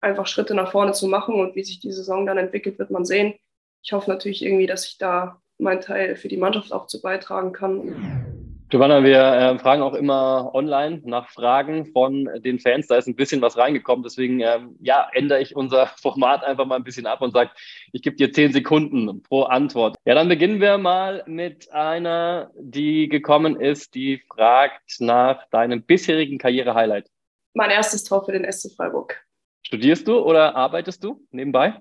einfach 0.00 0.28
Schritte 0.28 0.54
nach 0.54 0.70
vorne 0.70 0.92
zu 0.92 1.08
machen 1.08 1.34
und 1.34 1.56
wie 1.56 1.64
sich 1.64 1.80
die 1.80 1.90
Saison 1.90 2.24
dann 2.26 2.38
entwickelt, 2.38 2.78
wird 2.78 2.90
man 2.90 3.04
sehen. 3.04 3.34
Ich 3.82 3.92
hoffe 3.92 4.10
natürlich 4.10 4.44
irgendwie, 4.44 4.66
dass 4.66 4.86
ich 4.86 4.98
da 4.98 5.40
meinen 5.58 5.80
Teil 5.80 6.16
für 6.16 6.28
die 6.28 6.36
Mannschaft 6.36 6.72
auch 6.72 6.86
zu 6.86 7.00
beitragen 7.00 7.52
kann. 7.52 8.33
Giovanna, 8.70 9.04
wir 9.04 9.18
äh, 9.18 9.58
fragen 9.58 9.82
auch 9.82 9.94
immer 9.94 10.50
online 10.54 11.02
nach 11.04 11.28
Fragen 11.28 11.86
von 11.86 12.28
den 12.42 12.58
Fans. 12.58 12.86
Da 12.86 12.96
ist 12.96 13.06
ein 13.06 13.14
bisschen 13.14 13.42
was 13.42 13.58
reingekommen. 13.58 14.02
Deswegen 14.02 14.40
ähm, 14.40 14.76
ja, 14.80 15.08
ändere 15.12 15.42
ich 15.42 15.54
unser 15.54 15.86
Format 16.02 16.42
einfach 16.42 16.64
mal 16.64 16.76
ein 16.76 16.84
bisschen 16.84 17.06
ab 17.06 17.20
und 17.20 17.32
sage, 17.32 17.50
ich 17.92 18.02
gebe 18.02 18.16
dir 18.16 18.32
zehn 18.32 18.52
Sekunden 18.52 19.22
pro 19.22 19.42
Antwort. 19.42 19.96
Ja, 20.06 20.14
dann 20.14 20.28
beginnen 20.28 20.60
wir 20.60 20.78
mal 20.78 21.22
mit 21.26 21.70
einer, 21.72 22.50
die 22.58 23.08
gekommen 23.08 23.60
ist, 23.60 23.94
die 23.94 24.22
fragt 24.34 24.98
nach 24.98 25.46
deinem 25.50 25.82
bisherigen 25.82 26.38
Karriere-Highlight. 26.38 27.10
Mein 27.52 27.70
erstes 27.70 28.02
Tor 28.02 28.24
für 28.24 28.32
den 28.32 28.50
SC 28.50 28.74
Freiburg. 28.74 29.24
Studierst 29.62 30.08
du 30.08 30.18
oder 30.18 30.56
arbeitest 30.56 31.04
du 31.04 31.24
nebenbei? 31.30 31.74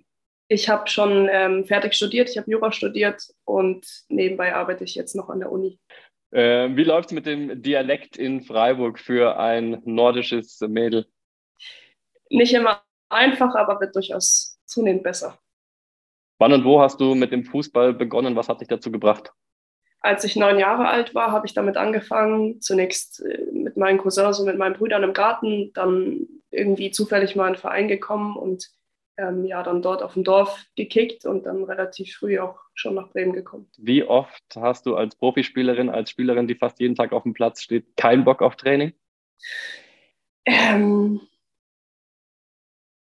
Ich 0.49 0.69
habe 0.69 0.87
schon 0.87 1.29
ähm, 1.31 1.65
fertig 1.65 1.95
studiert, 1.95 2.29
ich 2.29 2.37
habe 2.37 2.51
Jura 2.51 2.71
studiert 2.71 3.23
und 3.45 3.85
nebenbei 4.09 4.53
arbeite 4.53 4.83
ich 4.83 4.93
jetzt 4.93 5.15
noch 5.15 5.29
an 5.29 5.39
der 5.39 5.51
Uni. 5.51 5.79
Äh, 6.33 6.75
wie 6.75 6.83
läuft 6.83 7.09
es 7.09 7.13
mit 7.13 7.27
dem 7.27 7.61
Dialekt 7.61 8.17
in 8.17 8.41
Freiburg 8.41 8.97
für 8.97 9.37
ein 9.37 9.81
nordisches 9.85 10.59
Mädel? 10.61 11.05
Nicht 12.29 12.53
immer 12.53 12.81
einfach, 13.09 13.53
aber 13.53 13.79
wird 13.79 13.95
durchaus 13.95 14.59
zunehmend 14.65 15.03
besser. 15.03 15.37
Wann 16.39 16.53
und 16.53 16.65
wo 16.65 16.81
hast 16.81 16.99
du 16.99 17.13
mit 17.13 17.31
dem 17.31 17.45
Fußball 17.45 17.93
begonnen? 17.93 18.35
Was 18.35 18.49
hat 18.49 18.61
dich 18.61 18.67
dazu 18.67 18.91
gebracht? 18.91 19.31
Als 19.99 20.23
ich 20.23 20.35
neun 20.35 20.57
Jahre 20.57 20.87
alt 20.87 21.13
war, 21.13 21.31
habe 21.31 21.45
ich 21.45 21.53
damit 21.53 21.77
angefangen. 21.77 22.59
Zunächst 22.61 23.23
äh, 23.23 23.51
mit 23.51 23.77
meinen 23.77 23.99
Cousins 23.99 24.39
und 24.39 24.47
mit 24.47 24.57
meinen 24.57 24.75
Brüdern 24.75 25.03
im 25.03 25.13
Garten, 25.13 25.71
dann 25.73 26.27
irgendwie 26.49 26.89
zufällig 26.89 27.35
mal 27.35 27.43
in 27.43 27.47
einen 27.53 27.61
Verein 27.61 27.87
gekommen 27.87 28.37
und 28.37 28.71
ähm, 29.17 29.45
ja, 29.45 29.61
dann 29.63 29.81
dort 29.81 30.01
auf 30.01 30.13
dem 30.13 30.23
Dorf 30.23 30.65
gekickt 30.75 31.25
und 31.25 31.45
dann 31.45 31.63
relativ 31.63 32.15
früh 32.15 32.39
auch 32.39 32.59
schon 32.73 32.95
nach 32.95 33.09
Bremen 33.09 33.33
gekommen. 33.33 33.69
Wie 33.77 34.03
oft 34.03 34.43
hast 34.55 34.85
du 34.85 34.95
als 34.95 35.15
Profispielerin, 35.15 35.89
als 35.89 36.09
Spielerin, 36.09 36.47
die 36.47 36.55
fast 36.55 36.79
jeden 36.79 36.95
Tag 36.95 37.13
auf 37.13 37.23
dem 37.23 37.33
Platz 37.33 37.61
steht, 37.61 37.95
keinen 37.95 38.23
Bock 38.23 38.41
auf 38.41 38.55
Training? 38.55 38.93
Ähm, 40.45 41.21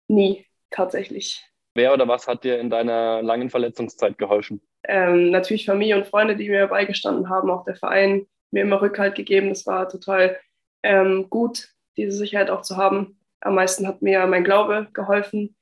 nie, 0.08 0.46
tatsächlich. 0.70 1.44
Wer 1.76 1.94
oder 1.94 2.08
was 2.08 2.28
hat 2.28 2.44
dir 2.44 2.60
in 2.60 2.70
deiner 2.70 3.24
langen 3.24 3.50
Verletzungszeit 3.50 4.18
geholfen? 4.18 4.62
Ähm, 4.84 5.32
natürlich 5.32 5.66
Familie 5.66 5.98
und 5.98 6.08
Freunde, 6.08 6.36
die 6.36 6.50
mir 6.50 6.68
beigestanden 6.68 7.30
haben, 7.30 7.50
auch 7.50 7.66
der 7.66 7.76
Verein 7.76 8.28
mir 8.52 8.62
immer 8.62 8.82
Rückhalt 8.82 9.16
gegeben. 9.16 9.50
Das 9.50 9.66
war 9.66 9.90
total 9.90 10.38
ähm, 10.84 11.30
gut, 11.30 11.70
diese 11.98 12.12
Sicherheit 12.12 12.50
auch 12.50 12.62
zu 12.62 12.78
haben. 12.78 13.20
Am 13.40 13.56
meisten 13.56 13.88
hat 13.88 14.02
mir 14.02 14.26
mein 14.28 14.44
Glaube 14.44 14.88
geholfen. 14.94 15.56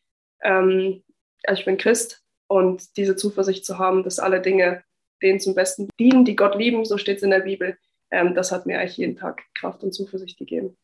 Ähm, 0.43 1.03
also 1.43 1.59
ich 1.59 1.65
bin 1.65 1.77
Christ 1.77 2.23
und 2.47 2.97
diese 2.97 3.15
Zuversicht 3.15 3.65
zu 3.65 3.79
haben, 3.79 4.03
dass 4.03 4.19
alle 4.19 4.41
Dinge 4.41 4.83
denen 5.21 5.39
zum 5.39 5.55
Besten 5.55 5.87
dienen, 5.99 6.25
die 6.25 6.35
Gott 6.35 6.55
lieben, 6.55 6.83
so 6.85 6.97
steht 6.97 7.17
es 7.17 7.23
in 7.23 7.29
der 7.29 7.41
Bibel, 7.41 7.77
ähm, 8.09 8.35
das 8.35 8.51
hat 8.51 8.65
mir 8.65 8.79
eigentlich 8.79 8.97
jeden 8.97 9.15
Tag 9.15 9.43
Kraft 9.53 9.83
und 9.83 9.93
Zuversicht 9.93 10.37
gegeben. 10.37 10.77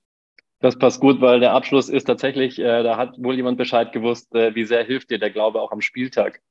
Das 0.60 0.78
passt 0.78 1.00
gut, 1.00 1.22
weil 1.22 1.40
der 1.40 1.52
Abschluss 1.52 1.90
ist 1.90 2.06
tatsächlich, 2.06 2.58
äh, 2.58 2.84
da 2.84 2.98
hat 2.98 3.16
wohl 3.18 3.36
jemand 3.36 3.58
Bescheid 3.58 3.92
gewusst, 3.92 4.34
äh, 4.34 4.56
wie 4.56 4.66
sehr 4.66 4.84
hilft 4.84 5.12
dir 5.12 5.20
der 5.20 5.30
Glaube 5.30 5.62
auch 5.62 5.72
am 5.72 5.82
Spieltag? 5.82 6.42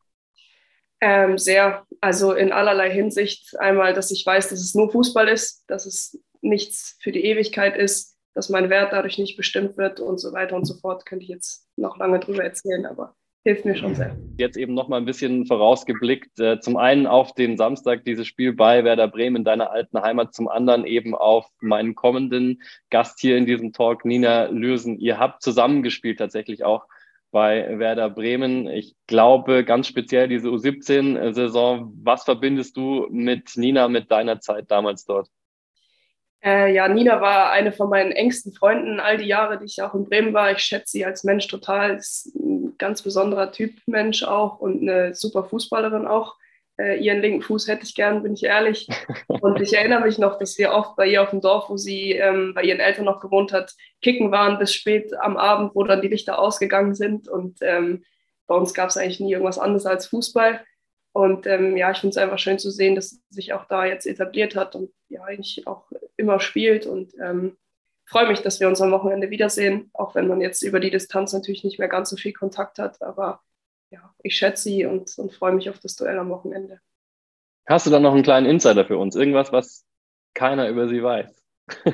Ähm, 1.00 1.38
sehr, 1.38 1.84
also 2.00 2.32
in 2.32 2.52
allerlei 2.52 2.90
Hinsicht. 2.90 3.58
Einmal, 3.58 3.92
dass 3.94 4.10
ich 4.10 4.24
weiß, 4.24 4.48
dass 4.48 4.60
es 4.60 4.74
nur 4.74 4.90
Fußball 4.90 5.28
ist, 5.28 5.64
dass 5.68 5.86
es 5.86 6.22
nichts 6.40 6.96
für 7.00 7.12
die 7.12 7.24
Ewigkeit 7.24 7.76
ist, 7.76 8.15
dass 8.36 8.50
mein 8.50 8.68
Wert 8.68 8.92
dadurch 8.92 9.16
nicht 9.16 9.38
bestimmt 9.38 9.78
wird 9.78 9.98
und 9.98 10.20
so 10.20 10.32
weiter 10.34 10.56
und 10.56 10.66
so 10.66 10.74
fort. 10.74 11.06
Könnte 11.06 11.22
ich 11.22 11.30
jetzt 11.30 11.66
noch 11.76 11.96
lange 11.96 12.20
drüber 12.20 12.44
erzählen, 12.44 12.84
aber 12.84 13.16
hilft 13.44 13.64
mir 13.64 13.76
schon 13.76 13.94
sehr. 13.94 14.14
Jetzt 14.36 14.58
eben 14.58 14.74
noch 14.74 14.88
mal 14.88 14.98
ein 14.98 15.06
bisschen 15.06 15.46
vorausgeblickt. 15.46 16.38
Äh, 16.38 16.60
zum 16.60 16.76
einen 16.76 17.06
auf 17.06 17.32
den 17.32 17.56
Samstag 17.56 18.04
dieses 18.04 18.26
Spiel 18.26 18.52
bei 18.52 18.84
Werder 18.84 19.08
Bremen 19.08 19.36
in 19.36 19.44
deiner 19.44 19.70
alten 19.70 20.02
Heimat, 20.02 20.34
zum 20.34 20.48
anderen 20.48 20.84
eben 20.84 21.14
auf 21.14 21.46
meinen 21.60 21.94
kommenden 21.94 22.60
Gast 22.90 23.20
hier 23.20 23.38
in 23.38 23.46
diesem 23.46 23.72
Talk, 23.72 24.04
Nina 24.04 24.48
Lürsen. 24.50 24.98
Ihr 24.98 25.18
habt 25.18 25.42
zusammengespielt 25.42 26.18
tatsächlich 26.18 26.62
auch 26.62 26.84
bei 27.30 27.78
Werder 27.78 28.10
Bremen. 28.10 28.68
Ich 28.68 28.96
glaube 29.06 29.64
ganz 29.64 29.88
speziell 29.88 30.28
diese 30.28 30.48
U17-Saison. 30.48 31.90
Was 32.02 32.24
verbindest 32.24 32.76
du 32.76 33.06
mit 33.10 33.56
Nina, 33.56 33.88
mit 33.88 34.10
deiner 34.10 34.40
Zeit 34.40 34.70
damals 34.70 35.06
dort? 35.06 35.30
Äh, 36.46 36.72
ja, 36.72 36.86
Nina 36.86 37.20
war 37.20 37.50
eine 37.50 37.72
von 37.72 37.90
meinen 37.90 38.12
engsten 38.12 38.52
Freunden 38.52 39.00
all 39.00 39.18
die 39.18 39.24
Jahre, 39.24 39.58
die 39.58 39.64
ich 39.64 39.82
auch 39.82 39.94
in 39.94 40.04
Bremen 40.04 40.32
war. 40.32 40.52
Ich 40.52 40.60
schätze 40.60 40.92
sie 40.92 41.04
als 41.04 41.24
Mensch 41.24 41.48
total. 41.48 41.96
Ist 41.96 42.32
ein 42.36 42.76
ganz 42.78 43.02
besonderer 43.02 43.50
Typ 43.50 43.74
Mensch 43.86 44.22
auch 44.22 44.60
und 44.60 44.80
eine 44.80 45.12
super 45.16 45.42
Fußballerin 45.42 46.06
auch. 46.06 46.36
Äh, 46.78 47.02
ihren 47.02 47.20
linken 47.20 47.42
Fuß 47.42 47.66
hätte 47.66 47.82
ich 47.82 47.96
gern, 47.96 48.22
bin 48.22 48.34
ich 48.34 48.44
ehrlich. 48.44 48.86
Und 49.40 49.62
ich 49.62 49.72
erinnere 49.72 50.02
mich 50.02 50.18
noch, 50.18 50.38
dass 50.38 50.58
wir 50.58 50.72
oft 50.72 50.94
bei 50.94 51.06
ihr 51.06 51.22
auf 51.22 51.30
dem 51.30 51.40
Dorf, 51.40 51.70
wo 51.70 51.78
sie 51.78 52.12
ähm, 52.12 52.52
bei 52.54 52.64
ihren 52.64 52.80
Eltern 52.80 53.06
noch 53.06 53.20
gewohnt 53.20 53.50
hat, 53.50 53.74
kicken 54.02 54.30
waren 54.30 54.58
bis 54.58 54.74
spät 54.74 55.14
am 55.18 55.38
Abend, 55.38 55.74
wo 55.74 55.84
dann 55.84 56.02
die 56.02 56.08
Lichter 56.08 56.38
ausgegangen 56.38 56.94
sind. 56.94 57.28
Und 57.28 57.60
ähm, 57.62 58.04
bei 58.46 58.54
uns 58.54 58.74
gab 58.74 58.90
es 58.90 58.98
eigentlich 58.98 59.20
nie 59.20 59.32
irgendwas 59.32 59.58
anderes 59.58 59.86
als 59.86 60.06
Fußball. 60.08 60.60
Und 61.12 61.46
ähm, 61.46 61.78
ja, 61.78 61.90
ich 61.92 61.98
finde 61.98 62.10
es 62.10 62.18
einfach 62.18 62.38
schön 62.38 62.58
zu 62.58 62.70
sehen, 62.70 62.94
dass 62.94 63.08
sie 63.08 63.20
sich 63.30 63.54
auch 63.54 63.64
da 63.64 63.86
jetzt 63.86 64.06
etabliert 64.06 64.54
hat 64.54 64.76
und 64.76 64.90
ja, 65.08 65.22
eigentlich 65.24 65.66
auch 65.66 65.90
immer 66.16 66.40
spielt. 66.40 66.86
Und 66.86 67.14
ähm, 67.20 67.56
freue 68.04 68.28
mich, 68.28 68.42
dass 68.42 68.60
wir 68.60 68.68
uns 68.68 68.80
am 68.80 68.92
Wochenende 68.92 69.30
wiedersehen, 69.30 69.90
auch 69.92 70.14
wenn 70.14 70.28
man 70.28 70.40
jetzt 70.40 70.62
über 70.62 70.80
die 70.80 70.90
Distanz 70.90 71.32
natürlich 71.32 71.64
nicht 71.64 71.78
mehr 71.78 71.88
ganz 71.88 72.10
so 72.10 72.16
viel 72.16 72.32
Kontakt 72.32 72.78
hat. 72.78 73.02
Aber 73.02 73.40
ja, 73.90 74.14
ich 74.22 74.36
schätze 74.36 74.64
sie 74.64 74.84
und, 74.86 75.16
und 75.18 75.32
freue 75.32 75.52
mich 75.52 75.70
auf 75.70 75.78
das 75.80 75.96
Duell 75.96 76.18
am 76.18 76.30
Wochenende. 76.30 76.80
Hast 77.66 77.86
du 77.86 77.90
dann 77.90 78.02
noch 78.02 78.14
einen 78.14 78.22
kleinen 78.22 78.46
Insider 78.46 78.84
für 78.84 78.96
uns? 78.98 79.16
Irgendwas, 79.16 79.52
was 79.52 79.84
keiner 80.34 80.68
über 80.68 80.88
sie 80.88 81.02
weiß? 81.02 81.42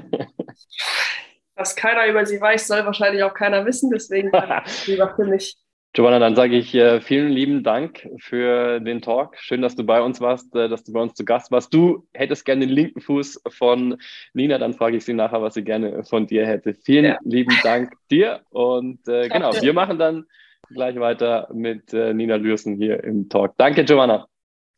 was 1.55 1.76
keiner 1.76 2.07
über 2.09 2.26
sie 2.26 2.41
weiß, 2.41 2.67
soll 2.67 2.85
wahrscheinlich 2.85 3.23
auch 3.23 3.35
keiner 3.35 3.64
wissen. 3.64 3.91
Deswegen 3.91 4.31
lieber 4.87 5.14
für 5.14 5.25
mich. 5.25 5.57
Giovanna, 5.95 6.19
dann 6.19 6.35
sage 6.35 6.57
ich 6.57 6.75
äh, 6.75 7.03
vielen 7.03 7.29
lieben 7.29 7.63
Dank 7.63 8.09
für 8.19 8.81
den 8.81 9.03
Talk. 9.03 9.37
Schön, 9.37 9.61
dass 9.61 9.77
du 9.77 9.85
bei 9.85 10.01
uns 10.01 10.23
warst, 10.23 10.57
äh, 10.57 10.71
dass 10.71 10.85
du 10.85 10.93
bei 10.95 11.01
uns 11.01 11.13
zu 11.13 11.27
Gast 11.27 11.51
warst. 11.51 11.75
Du 11.75 12.07
hättest 12.15 12.47
gerne 12.47 12.67
den 12.67 12.75
linken 12.75 13.03
Fuß 13.03 13.43
von 13.51 13.99
Nina, 14.33 14.57
dann 14.57 14.73
frage 14.73 14.97
ich 14.97 15.05
sie 15.05 15.13
nachher, 15.13 15.43
was 15.43 15.53
sie 15.53 15.65
gerne 15.65 16.03
von 16.05 16.27
dir 16.27 16.47
hätte. 16.47 16.73
Vielen 16.73 17.05
ja. 17.05 17.19
lieben 17.25 17.55
Dank 17.63 17.93
dir 18.11 18.41
und 18.49 19.07
äh, 19.07 19.29
genau, 19.29 19.53
wir 19.53 19.73
machen 19.75 19.99
dann 19.99 20.25
gleich 20.71 20.99
weiter 20.99 21.51
mit 21.53 21.93
äh, 21.93 22.15
Nina 22.15 22.37
Lürsen 22.37 22.77
hier 22.77 23.05
im 23.05 23.29
Talk. 23.29 23.53
Danke, 23.59 23.85
Giovanna. 23.85 24.27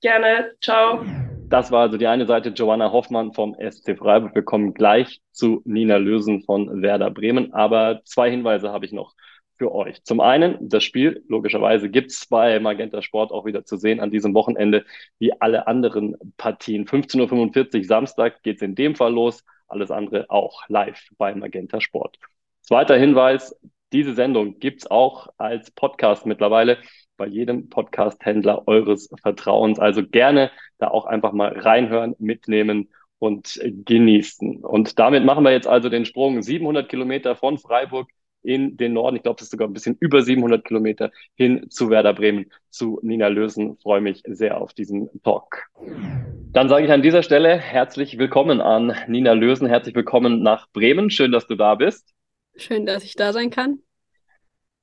Gerne, 0.02 0.50
ciao. 0.60 1.04
Das 1.48 1.70
war 1.70 1.82
also 1.82 1.96
die 1.96 2.08
eine 2.08 2.26
Seite, 2.26 2.50
Giovanna 2.50 2.90
Hoffmann 2.90 3.32
vom 3.32 3.54
SC 3.54 3.96
Freiburg. 3.96 4.34
Wir 4.34 4.42
kommen 4.42 4.74
gleich 4.74 5.22
zu 5.30 5.62
Nina 5.64 5.96
Lürsen 5.96 6.42
von 6.42 6.82
Werder 6.82 7.12
Bremen, 7.12 7.54
aber 7.54 8.00
zwei 8.04 8.32
Hinweise 8.32 8.72
habe 8.72 8.84
ich 8.84 8.90
noch 8.90 9.14
für 9.56 9.74
euch. 9.74 10.02
Zum 10.04 10.20
einen, 10.20 10.68
das 10.68 10.84
Spiel, 10.84 11.24
logischerweise, 11.28 11.88
gibt 11.88 12.10
es 12.10 12.26
bei 12.26 12.58
Magenta 12.60 13.02
Sport 13.02 13.32
auch 13.32 13.44
wieder 13.44 13.64
zu 13.64 13.76
sehen 13.76 14.00
an 14.00 14.10
diesem 14.10 14.34
Wochenende, 14.34 14.84
wie 15.18 15.32
alle 15.40 15.66
anderen 15.66 16.16
Partien. 16.36 16.86
15.45 16.86 17.78
Uhr 17.78 17.84
Samstag 17.84 18.42
geht 18.42 18.56
es 18.56 18.62
in 18.62 18.74
dem 18.74 18.94
Fall 18.94 19.12
los, 19.12 19.44
alles 19.68 19.90
andere 19.90 20.26
auch 20.28 20.62
live 20.68 21.08
bei 21.18 21.34
Magenta 21.34 21.80
Sport. 21.80 22.18
Zweiter 22.62 22.96
Hinweis, 22.96 23.54
diese 23.92 24.14
Sendung 24.14 24.58
gibt 24.58 24.82
es 24.82 24.90
auch 24.90 25.28
als 25.38 25.70
Podcast 25.70 26.26
mittlerweile 26.26 26.78
bei 27.16 27.26
jedem 27.26 27.68
Podcast-Händler 27.68 28.66
eures 28.66 29.08
Vertrauens. 29.22 29.78
Also 29.78 30.04
gerne 30.04 30.50
da 30.78 30.88
auch 30.88 31.06
einfach 31.06 31.32
mal 31.32 31.56
reinhören, 31.56 32.16
mitnehmen 32.18 32.88
und 33.18 33.60
genießen. 33.62 34.64
Und 34.64 34.98
damit 34.98 35.24
machen 35.24 35.44
wir 35.44 35.52
jetzt 35.52 35.68
also 35.68 35.88
den 35.88 36.04
Sprung 36.04 36.42
700 36.42 36.88
Kilometer 36.88 37.36
von 37.36 37.58
Freiburg 37.58 38.08
in 38.44 38.76
den 38.76 38.92
Norden. 38.92 39.16
Ich 39.16 39.22
glaube, 39.22 39.36
das 39.36 39.46
ist 39.46 39.50
sogar 39.50 39.66
ein 39.66 39.72
bisschen 39.72 39.96
über 40.00 40.22
700 40.22 40.64
Kilometer 40.64 41.10
hin 41.34 41.66
zu 41.70 41.90
Werder 41.90 42.12
Bremen, 42.12 42.50
zu 42.70 43.00
Nina 43.02 43.28
Lösen. 43.28 43.78
Freue 43.82 44.00
mich 44.00 44.22
sehr 44.26 44.60
auf 44.60 44.74
diesen 44.74 45.08
Talk. 45.22 45.66
Dann 46.52 46.68
sage 46.68 46.84
ich 46.84 46.92
an 46.92 47.02
dieser 47.02 47.22
Stelle 47.22 47.58
herzlich 47.58 48.18
willkommen 48.18 48.60
an 48.60 48.94
Nina 49.08 49.32
Lösen. 49.32 49.66
Herzlich 49.66 49.94
willkommen 49.94 50.42
nach 50.42 50.68
Bremen. 50.72 51.10
Schön, 51.10 51.32
dass 51.32 51.46
du 51.46 51.56
da 51.56 51.74
bist. 51.74 52.14
Schön, 52.56 52.86
dass 52.86 53.02
ich 53.02 53.16
da 53.16 53.32
sein 53.32 53.50
kann. 53.50 53.80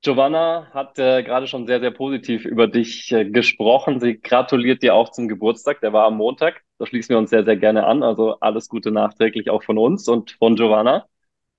Giovanna 0.02 0.68
hat 0.72 0.98
äh, 0.98 1.22
gerade 1.22 1.46
schon 1.46 1.68
sehr, 1.68 1.78
sehr 1.78 1.92
positiv 1.92 2.44
über 2.44 2.66
dich 2.66 3.12
äh, 3.12 3.24
gesprochen. 3.24 4.00
Sie 4.00 4.20
gratuliert 4.20 4.82
dir 4.82 4.96
auch 4.96 5.10
zum 5.12 5.28
Geburtstag. 5.28 5.80
Der 5.80 5.92
war 5.92 6.06
am 6.06 6.16
Montag. 6.16 6.62
Da 6.78 6.86
schließen 6.86 7.10
wir 7.10 7.18
uns 7.18 7.30
sehr, 7.30 7.44
sehr 7.44 7.56
gerne 7.56 7.86
an. 7.86 8.02
Also 8.02 8.40
alles 8.40 8.68
Gute 8.68 8.90
nachträglich 8.90 9.48
auch 9.48 9.62
von 9.62 9.78
uns 9.78 10.08
und 10.08 10.32
von 10.32 10.56
Giovanna. 10.56 11.06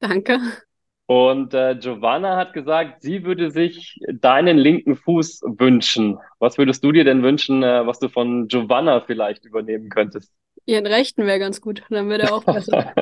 Danke. 0.01 0.39
Und 1.05 1.53
äh, 1.53 1.75
Giovanna 1.75 2.37
hat 2.37 2.53
gesagt, 2.53 3.01
sie 3.01 3.25
würde 3.25 3.51
sich 3.51 3.99
deinen 4.07 4.57
linken 4.57 4.95
Fuß 4.95 5.41
wünschen. 5.57 6.17
Was 6.39 6.57
würdest 6.57 6.83
du 6.83 6.91
dir 6.91 7.03
denn 7.03 7.23
wünschen, 7.23 7.61
äh, 7.61 7.85
was 7.85 7.99
du 7.99 8.07
von 8.07 8.47
Giovanna 8.47 9.01
vielleicht 9.01 9.43
übernehmen 9.45 9.89
könntest? 9.89 10.31
Ihren 10.65 10.85
rechten 10.85 11.25
wäre 11.25 11.39
ganz 11.39 11.59
gut, 11.59 11.83
dann 11.89 12.07
wäre 12.09 12.19
der 12.19 12.33
auch 12.33 12.43
besser. 12.45 12.93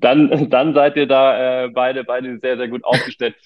dann, 0.00 0.48
dann 0.48 0.72
seid 0.72 0.96
ihr 0.96 1.06
da 1.06 1.64
äh, 1.64 1.68
beide, 1.68 2.04
beide 2.04 2.38
sehr, 2.38 2.56
sehr 2.56 2.68
gut 2.68 2.84
aufgestellt. 2.84 3.36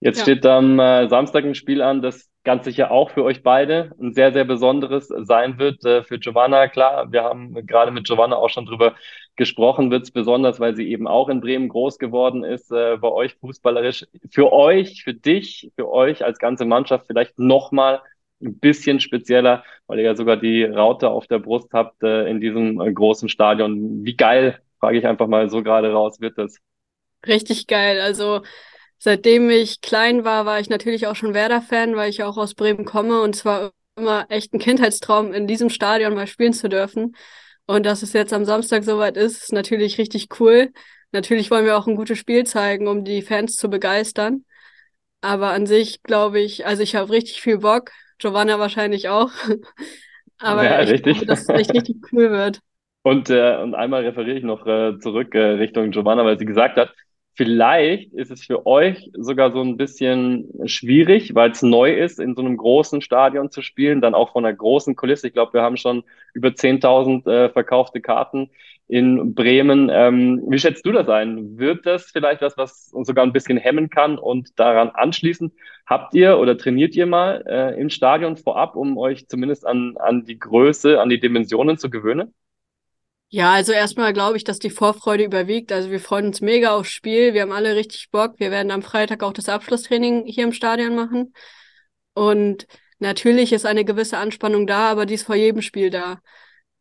Jetzt 0.00 0.18
ja. 0.18 0.22
steht 0.22 0.46
am 0.46 0.78
äh, 0.78 1.08
Samstag 1.08 1.44
ein 1.44 1.54
Spiel 1.54 1.82
an, 1.82 2.00
das 2.00 2.30
ganz 2.42 2.64
sicher 2.64 2.90
auch 2.90 3.10
für 3.10 3.22
euch 3.22 3.42
beide 3.42 3.92
ein 4.00 4.14
sehr, 4.14 4.32
sehr 4.32 4.44
besonderes 4.44 5.08
sein 5.08 5.58
wird. 5.58 5.84
Äh, 5.84 6.02
für 6.02 6.18
Giovanna, 6.18 6.68
klar, 6.68 7.12
wir 7.12 7.22
haben 7.22 7.54
gerade 7.66 7.90
mit 7.90 8.06
Giovanna 8.06 8.36
auch 8.36 8.48
schon 8.48 8.64
drüber 8.64 8.94
gesprochen, 9.36 9.90
wird 9.90 10.04
es 10.04 10.10
besonders, 10.10 10.58
weil 10.58 10.74
sie 10.74 10.90
eben 10.90 11.06
auch 11.06 11.28
in 11.28 11.40
Bremen 11.40 11.68
groß 11.68 11.98
geworden 11.98 12.44
ist, 12.44 12.72
äh, 12.72 12.96
bei 12.96 13.08
euch 13.08 13.34
fußballerisch. 13.34 14.06
Für 14.30 14.52
euch, 14.52 15.04
für 15.04 15.14
dich, 15.14 15.70
für 15.76 15.90
euch 15.90 16.24
als 16.24 16.38
ganze 16.38 16.64
Mannschaft 16.64 17.06
vielleicht 17.06 17.38
nochmal 17.38 18.00
ein 18.42 18.58
bisschen 18.58 19.00
spezieller, 19.00 19.64
weil 19.86 19.98
ihr 19.98 20.06
ja 20.06 20.14
sogar 20.14 20.38
die 20.38 20.64
Raute 20.64 21.10
auf 21.10 21.26
der 21.26 21.40
Brust 21.40 21.72
habt 21.74 22.02
äh, 22.02 22.28
in 22.28 22.40
diesem 22.40 22.80
äh, 22.80 22.90
großen 22.90 23.28
Stadion. 23.28 24.02
Wie 24.04 24.16
geil, 24.16 24.60
frage 24.78 24.98
ich 24.98 25.06
einfach 25.06 25.26
mal 25.26 25.50
so 25.50 25.62
gerade 25.62 25.92
raus, 25.92 26.20
wird 26.20 26.38
das? 26.38 26.58
Richtig 27.26 27.66
geil. 27.66 28.00
Also 28.00 28.40
seitdem 29.00 29.50
ich 29.50 29.80
klein 29.80 30.24
war, 30.24 30.46
war 30.46 30.60
ich 30.60 30.68
natürlich 30.68 31.08
auch 31.08 31.16
schon 31.16 31.34
Werder-Fan, 31.34 31.96
weil 31.96 32.10
ich 32.10 32.22
auch 32.22 32.36
aus 32.36 32.54
Bremen 32.54 32.84
komme 32.84 33.22
und 33.22 33.34
zwar 33.34 33.72
immer 33.96 34.26
echt 34.28 34.54
ein 34.54 34.60
Kindheitstraum, 34.60 35.32
in 35.32 35.46
diesem 35.48 35.70
Stadion 35.70 36.14
mal 36.14 36.28
spielen 36.28 36.52
zu 36.52 36.68
dürfen. 36.68 37.16
Und 37.66 37.86
dass 37.86 38.02
es 38.02 38.12
jetzt 38.12 38.32
am 38.32 38.44
Samstag 38.44 38.84
soweit 38.84 39.16
ist, 39.16 39.42
ist 39.42 39.52
natürlich 39.52 39.98
richtig 39.98 40.28
cool. 40.38 40.72
Natürlich 41.12 41.50
wollen 41.50 41.64
wir 41.64 41.76
auch 41.76 41.86
ein 41.86 41.96
gutes 41.96 42.18
Spiel 42.18 42.44
zeigen, 42.44 42.86
um 42.86 43.04
die 43.04 43.22
Fans 43.22 43.56
zu 43.56 43.68
begeistern. 43.68 44.44
Aber 45.20 45.50
an 45.50 45.66
sich 45.66 46.02
glaube 46.02 46.40
ich, 46.40 46.66
also 46.66 46.82
ich 46.82 46.94
habe 46.94 47.10
richtig 47.10 47.40
viel 47.40 47.58
Bock. 47.58 47.90
Giovanna 48.18 48.58
wahrscheinlich 48.58 49.08
auch. 49.08 49.30
Aber 50.38 50.64
ja, 50.64 50.82
ich 50.82 50.90
richtig. 50.90 51.14
glaube, 51.14 51.26
dass 51.26 51.42
es 51.42 51.48
echt 51.48 51.74
richtig 51.74 51.96
cool 52.12 52.30
wird. 52.30 52.60
Und, 53.02 53.30
äh, 53.30 53.56
und 53.56 53.74
einmal 53.74 54.04
referiere 54.04 54.36
ich 54.36 54.44
noch 54.44 54.66
äh, 54.66 54.98
zurück 54.98 55.34
äh, 55.34 55.38
Richtung 55.40 55.90
Giovanna, 55.90 56.24
weil 56.24 56.38
sie 56.38 56.44
gesagt 56.44 56.76
hat, 56.76 56.94
Vielleicht 57.34 58.12
ist 58.12 58.30
es 58.30 58.44
für 58.44 58.66
euch 58.66 59.10
sogar 59.14 59.52
so 59.52 59.62
ein 59.62 59.76
bisschen 59.76 60.48
schwierig, 60.66 61.34
weil 61.34 61.52
es 61.52 61.62
neu 61.62 61.94
ist, 61.94 62.20
in 62.20 62.34
so 62.34 62.42
einem 62.42 62.56
großen 62.56 63.00
Stadion 63.00 63.50
zu 63.50 63.62
spielen, 63.62 64.00
dann 64.00 64.14
auch 64.14 64.32
von 64.32 64.44
einer 64.44 64.54
großen 64.54 64.94
Kulisse. 64.96 65.28
Ich 65.28 65.32
glaube, 65.32 65.54
wir 65.54 65.62
haben 65.62 65.76
schon 65.76 66.02
über 66.34 66.48
10.000 66.48 67.26
äh, 67.30 67.48
verkaufte 67.50 68.00
Karten 68.00 68.50
in 68.88 69.34
Bremen. 69.34 69.88
Ähm, 69.90 70.42
wie 70.48 70.58
schätzt 70.58 70.84
du 70.84 70.92
das 70.92 71.08
ein? 71.08 71.58
Wird 71.58 71.86
das 71.86 72.10
vielleicht 72.10 72.42
was, 72.42 72.56
was 72.58 72.90
uns 72.92 73.06
sogar 73.06 73.24
ein 73.24 73.32
bisschen 73.32 73.56
hemmen 73.56 73.88
kann? 73.88 74.18
Und 74.18 74.58
daran 74.58 74.90
anschließend, 74.90 75.52
habt 75.86 76.12
ihr 76.14 76.38
oder 76.38 76.58
trainiert 76.58 76.94
ihr 76.96 77.06
mal 77.06 77.44
äh, 77.46 77.80
im 77.80 77.88
Stadion 77.88 78.36
vorab, 78.36 78.76
um 78.76 78.98
euch 78.98 79.28
zumindest 79.28 79.64
an, 79.64 79.96
an 79.98 80.24
die 80.24 80.38
Größe, 80.38 81.00
an 81.00 81.08
die 81.08 81.20
Dimensionen 81.20 81.78
zu 81.78 81.88
gewöhnen? 81.88 82.34
Ja, 83.32 83.52
also 83.52 83.70
erstmal 83.72 84.12
glaube 84.12 84.36
ich, 84.36 84.44
dass 84.44 84.58
die 84.58 84.70
Vorfreude 84.70 85.22
überwiegt. 85.24 85.70
Also 85.70 85.90
wir 85.90 86.00
freuen 86.00 86.26
uns 86.26 86.40
mega 86.40 86.74
aufs 86.74 86.90
Spiel. 86.90 87.32
Wir 87.32 87.42
haben 87.42 87.52
alle 87.52 87.76
richtig 87.76 88.10
Bock. 88.10 88.34
Wir 88.38 88.50
werden 88.50 88.72
am 88.72 88.82
Freitag 88.82 89.22
auch 89.22 89.32
das 89.32 89.48
Abschlusstraining 89.48 90.26
hier 90.26 90.42
im 90.44 90.52
Stadion 90.52 90.96
machen. 90.96 91.32
Und 92.12 92.66
natürlich 92.98 93.52
ist 93.52 93.66
eine 93.66 93.84
gewisse 93.84 94.18
Anspannung 94.18 94.66
da, 94.66 94.90
aber 94.90 95.06
die 95.06 95.14
ist 95.14 95.26
vor 95.26 95.36
jedem 95.36 95.62
Spiel 95.62 95.90
da. 95.90 96.18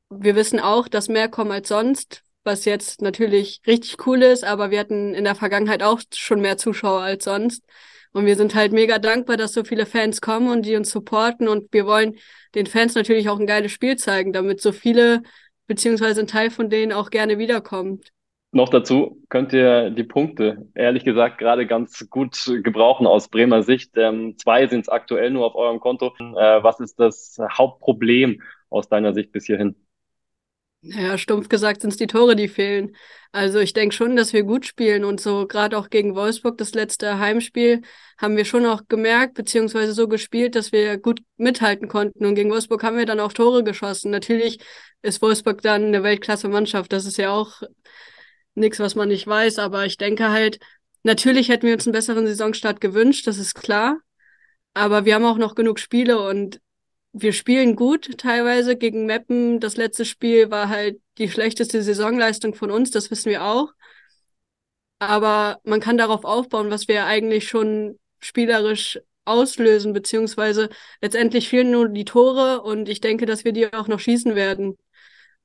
Wir 0.09 0.35
wissen 0.35 0.59
auch, 0.59 0.87
dass 0.87 1.07
mehr 1.07 1.29
kommen 1.29 1.51
als 1.51 1.67
sonst, 1.67 2.23
was 2.43 2.65
jetzt 2.65 2.99
natürlich 3.01 3.61
richtig 3.67 4.07
cool 4.07 4.23
ist, 4.23 4.43
aber 4.43 4.71
wir 4.71 4.79
hatten 4.79 5.13
in 5.13 5.25
der 5.25 5.35
Vergangenheit 5.35 5.83
auch 5.83 6.01
schon 6.15 6.41
mehr 6.41 6.57
Zuschauer 6.57 7.01
als 7.01 7.25
sonst. 7.25 7.63
Und 8.11 8.25
wir 8.25 8.35
sind 8.35 8.55
halt 8.55 8.71
mega 8.73 8.97
dankbar, 8.97 9.37
dass 9.37 9.53
so 9.53 9.63
viele 9.63 9.85
Fans 9.85 10.19
kommen 10.19 10.49
und 10.49 10.63
die 10.65 10.75
uns 10.75 10.89
supporten. 10.89 11.47
Und 11.47 11.71
wir 11.71 11.85
wollen 11.85 12.17
den 12.55 12.65
Fans 12.65 12.95
natürlich 12.95 13.29
auch 13.29 13.39
ein 13.39 13.45
geiles 13.45 13.71
Spiel 13.71 13.97
zeigen, 13.97 14.33
damit 14.33 14.61
so 14.61 14.71
viele 14.71 15.21
beziehungsweise 15.69 16.19
ein 16.19 16.27
Teil 16.27 16.49
von 16.49 16.69
denen 16.69 16.91
auch 16.91 17.11
gerne 17.11 17.37
wiederkommt. 17.37 18.11
Noch 18.51 18.69
dazu 18.69 19.21
könnt 19.29 19.53
ihr 19.53 19.91
die 19.91 20.03
Punkte, 20.03 20.67
ehrlich 20.73 21.05
gesagt, 21.05 21.37
gerade 21.37 21.67
ganz 21.67 22.09
gut 22.09 22.51
gebrauchen 22.63 23.05
aus 23.05 23.29
Bremer 23.29 23.61
Sicht. 23.61 23.91
Ähm, 23.95 24.35
zwei 24.39 24.65
sind 24.65 24.81
es 24.81 24.89
aktuell 24.89 25.29
nur 25.29 25.45
auf 25.45 25.53
eurem 25.53 25.79
Konto. 25.79 26.15
Äh, 26.19 26.63
was 26.63 26.79
ist 26.79 26.99
das 26.99 27.37
Hauptproblem 27.39 28.41
aus 28.71 28.89
deiner 28.89 29.13
Sicht 29.13 29.31
bis 29.31 29.45
hierhin? 29.45 29.75
Ja, 30.81 31.17
stumpf 31.17 31.49
gesagt 31.49 31.81
sind 31.81 31.89
es 31.91 31.97
die 31.97 32.07
Tore, 32.07 32.37
die 32.37 32.47
fehlen. 32.47 32.95
Also 33.33 33.59
ich 33.59 33.73
denke 33.73 33.93
schon, 33.93 34.15
dass 34.15 34.31
wir 34.31 34.43
gut 34.43 34.65
spielen 34.65 35.03
und 35.03 35.19
so 35.19 35.45
gerade 35.45 35.77
auch 35.77 35.89
gegen 35.89 36.15
Wolfsburg, 36.15 36.57
das 36.57 36.73
letzte 36.73 37.19
Heimspiel, 37.19 37.81
haben 38.17 38.37
wir 38.37 38.45
schon 38.45 38.65
auch 38.65 38.83
gemerkt, 38.87 39.33
beziehungsweise 39.33 39.91
so 39.91 40.07
gespielt, 40.07 40.55
dass 40.55 40.71
wir 40.71 40.97
gut 40.97 41.21
mithalten 41.35 41.89
konnten. 41.89 42.25
Und 42.25 42.35
gegen 42.35 42.49
Wolfsburg 42.49 42.81
haben 42.83 42.97
wir 42.97 43.05
dann 43.05 43.19
auch 43.19 43.33
Tore 43.33 43.63
geschossen. 43.63 44.09
Natürlich 44.09 44.59
ist 45.01 45.21
Wolfsburg 45.21 45.61
dann 45.61 45.85
eine 45.85 46.03
Weltklasse-Mannschaft. 46.03 46.91
Das 46.91 47.05
ist 47.05 47.17
ja 47.17 47.31
auch 47.31 47.61
nichts, 48.55 48.79
was 48.79 48.95
man 48.95 49.09
nicht 49.09 49.27
weiß. 49.27 49.59
Aber 49.59 49.85
ich 49.85 49.97
denke 49.97 50.29
halt, 50.29 50.59
natürlich 51.03 51.49
hätten 51.49 51.67
wir 51.67 51.73
uns 51.73 51.85
einen 51.87 51.93
besseren 51.93 52.27
Saisonstart 52.27 52.81
gewünscht, 52.81 53.27
das 53.27 53.37
ist 53.37 53.55
klar. 53.55 53.97
Aber 54.73 55.05
wir 55.05 55.15
haben 55.15 55.25
auch 55.25 55.37
noch 55.37 55.55
genug 55.55 55.79
Spiele 55.79 56.21
und 56.21 56.59
wir 57.11 57.33
spielen 57.33 57.75
gut 57.75 58.17
teilweise 58.17 58.75
gegen 58.75 59.05
Meppen. 59.05 59.59
Das 59.59 59.77
letzte 59.77 60.05
Spiel 60.05 60.51
war 60.51 60.69
halt 60.69 61.01
die 61.17 61.29
schlechteste 61.29 61.81
Saisonleistung 61.81 62.53
von 62.53 62.71
uns, 62.71 62.91
das 62.91 63.09
wissen 63.11 63.29
wir 63.29 63.43
auch. 63.43 63.73
Aber 64.99 65.59
man 65.63 65.79
kann 65.79 65.97
darauf 65.97 66.25
aufbauen, 66.25 66.69
was 66.69 66.87
wir 66.87 67.05
eigentlich 67.05 67.47
schon 67.47 67.97
spielerisch 68.19 68.99
auslösen, 69.25 69.93
beziehungsweise 69.93 70.69
letztendlich 71.01 71.47
fehlen 71.47 71.71
nur 71.71 71.87
die 71.87 72.05
Tore 72.05 72.61
und 72.61 72.89
ich 72.89 72.99
denke, 72.99 73.25
dass 73.25 73.45
wir 73.45 73.53
die 73.53 73.71
auch 73.71 73.87
noch 73.87 73.99
schießen 73.99 74.35
werden. 74.35 74.77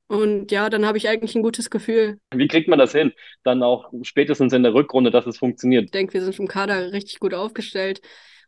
Und 0.07 0.51
ja, 0.51 0.69
dann 0.69 0.85
habe 0.85 0.97
ich 0.97 1.09
eigentlich 1.09 1.35
ein 1.35 1.41
gutes 1.41 1.69
Gefühl. 1.69 2.19
Wie 2.33 2.47
kriegt 2.47 2.67
man 2.67 2.77
das 2.77 2.91
hin? 2.91 3.11
Dann 3.43 3.63
auch 3.63 3.91
spätestens 4.03 4.53
in 4.53 4.63
der 4.63 4.73
Rückrunde, 4.73 5.09
dass 5.09 5.25
es 5.25 5.39
funktioniert. 5.39 5.85
Ich 5.85 5.91
denke, 5.91 6.13
wir 6.13 6.21
sind 6.21 6.37
im 6.39 6.47
Kader 6.47 6.91
richtig 6.91 7.19
gut 7.19 7.33
aufgestellt. 7.33 8.01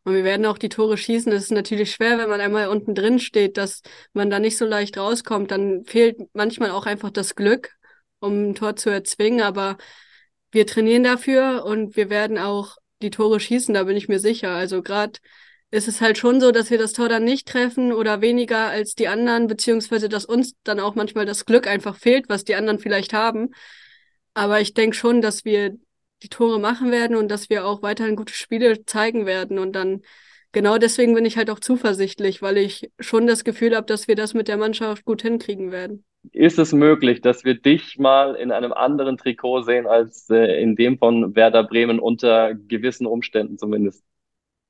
Und 0.04 0.14
wir 0.14 0.24
werden 0.24 0.46
auch 0.46 0.58
die 0.58 0.70
Tore 0.70 0.98
schießen. 0.98 1.32
Das 1.32 1.44
ist 1.44 1.52
natürlich 1.52 1.92
schwer, 1.92 2.18
wenn 2.18 2.30
man 2.30 2.40
einmal 2.40 2.70
unten 2.70 2.96
drin 2.96 3.20
steht, 3.20 3.58
dass 3.58 3.82
man 4.14 4.30
da 4.30 4.40
nicht 4.40 4.58
so 4.58 4.66
leicht 4.66 4.98
rauskommt. 4.98 5.52
Dann 5.52 5.84
fehlt 5.84 6.18
manchmal 6.34 6.72
auch 6.72 6.86
einfach 6.86 7.10
das 7.10 7.36
Glück, 7.36 7.72
um 8.20 8.52
ein 8.52 8.56
Tor 8.56 8.76
zu 8.76 8.90
erzwingen. 8.90 9.42
Aber 9.42 9.78
wir 10.52 10.66
trainieren 10.66 11.04
dafür 11.04 11.66
und 11.66 11.98
wir 11.98 12.10
werden 12.10 12.38
auch 12.38 12.78
die 13.02 13.10
Tore 13.10 13.40
schießen, 13.40 13.74
da 13.74 13.84
bin 13.84 13.98
ich 13.98 14.08
mir 14.08 14.20
sicher. 14.20 14.52
Also 14.52 14.82
gerade 14.82 15.20
ist 15.70 15.88
es 15.88 16.02
halt 16.02 16.18
schon 16.18 16.40
so, 16.40 16.52
dass 16.52 16.72
wir 16.72 16.78
das 16.78 16.94
Tor 16.94 17.10
dann 17.10 17.24
nicht 17.24 17.48
treffen 17.48 17.92
oder 17.92 18.22
weniger 18.22 18.68
als 18.68 18.96
die 18.96 19.08
anderen, 19.08 19.48
beziehungsweise 19.48 20.08
dass 20.08 20.26
uns 20.26 20.54
dann 20.64 20.80
auch 20.80 20.96
manchmal 20.96 21.26
das 21.26 21.46
Glück 21.46 21.68
einfach 21.68 21.98
fehlt, 21.98 22.30
was 22.30 22.46
die 22.46 22.56
anderen 22.56 22.80
vielleicht 22.80 23.14
haben. 23.14 23.50
Aber 24.34 24.62
ich 24.62 24.74
denke 24.74 24.96
schon, 24.96 25.22
dass 25.22 25.46
wir 25.46 25.76
die 26.24 26.30
Tore 26.30 26.60
machen 26.60 26.92
werden 26.92 27.16
und 27.16 27.30
dass 27.30 27.50
wir 27.50 27.66
auch 27.66 27.82
weiterhin 27.82 28.16
gute 28.16 28.34
Spiele 28.34 28.86
zeigen 28.86 29.26
werden. 29.26 29.60
Und 29.60 29.74
dann 29.74 30.02
genau 30.52 30.78
deswegen 30.78 31.14
bin 31.14 31.26
ich 31.26 31.38
halt 31.38 31.50
auch 31.50 31.60
zuversichtlich, 31.60 32.42
weil 32.42 32.58
ich 32.58 32.90
schon 33.00 33.28
das 33.28 33.44
Gefühl 33.44 33.76
habe, 33.76 33.88
dass 33.88 34.08
wir 34.08 34.16
das 34.16 34.34
mit 34.34 34.48
der 34.48 34.58
Mannschaft 34.58 35.06
gut 35.06 35.22
hinkriegen 35.22 35.72
werden. 35.72 36.06
Ist 36.32 36.60
es 36.60 36.74
möglich, 36.74 37.22
dass 37.22 37.46
wir 37.46 37.56
dich 37.56 37.98
mal 38.00 38.36
in 38.36 38.52
einem 38.52 38.74
anderen 38.74 39.18
Trikot 39.18 39.62
sehen 39.62 39.86
als 39.88 40.30
äh, 40.30 40.62
in 40.62 40.76
dem 40.76 40.98
von 40.98 41.36
Werder 41.36 41.64
Bremen 41.64 42.00
unter 42.00 42.54
gewissen 42.54 43.06
Umständen 43.06 43.58
zumindest? 43.58 44.04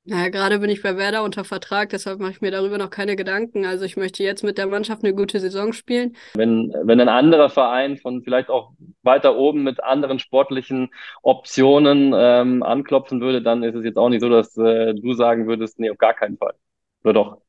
Naja, 0.08 0.30
gerade 0.30 0.58
bin 0.58 0.70
ich 0.70 0.80
bei 0.82 0.96
Werder 0.96 1.22
unter 1.22 1.44
Vertrag, 1.44 1.90
deshalb 1.90 2.18
mache 2.18 2.30
ich 2.30 2.40
mir 2.40 2.50
darüber 2.50 2.78
noch 2.78 2.88
keine 2.88 3.14
Gedanken. 3.14 3.66
Also 3.66 3.84
ich 3.84 3.98
möchte 3.98 4.22
jetzt 4.22 4.42
mit 4.42 4.56
der 4.56 4.66
Mannschaft 4.66 5.04
eine 5.04 5.14
gute 5.14 5.38
Saison 5.38 5.74
spielen. 5.74 6.16
Wenn, 6.34 6.72
wenn 6.84 7.00
ein 7.00 7.08
anderer 7.10 7.50
Verein 7.50 7.96
von 7.98 8.22
vielleicht 8.22 8.48
auch 8.48 8.72
weiter 9.02 9.36
oben 9.36 9.64
mit 9.64 9.82
anderen 9.82 10.18
sportlichen 10.18 10.90
Optionen 11.22 12.14
ähm, 12.16 12.62
anklopfen 12.62 13.20
würde, 13.20 13.42
dann 13.42 13.62
ist 13.62 13.74
es 13.74 13.84
jetzt 13.84 13.98
auch 13.98 14.08
nicht 14.08 14.20
so, 14.22 14.30
dass 14.30 14.56
äh, 14.56 14.94
du 14.94 15.12
sagen 15.14 15.46
würdest, 15.46 15.78
nee, 15.78 15.90
auf 15.90 15.98
gar 15.98 16.14
keinen 16.14 16.38
Fall. 16.38 16.54
Oder 17.02 17.12
doch? 17.12 17.42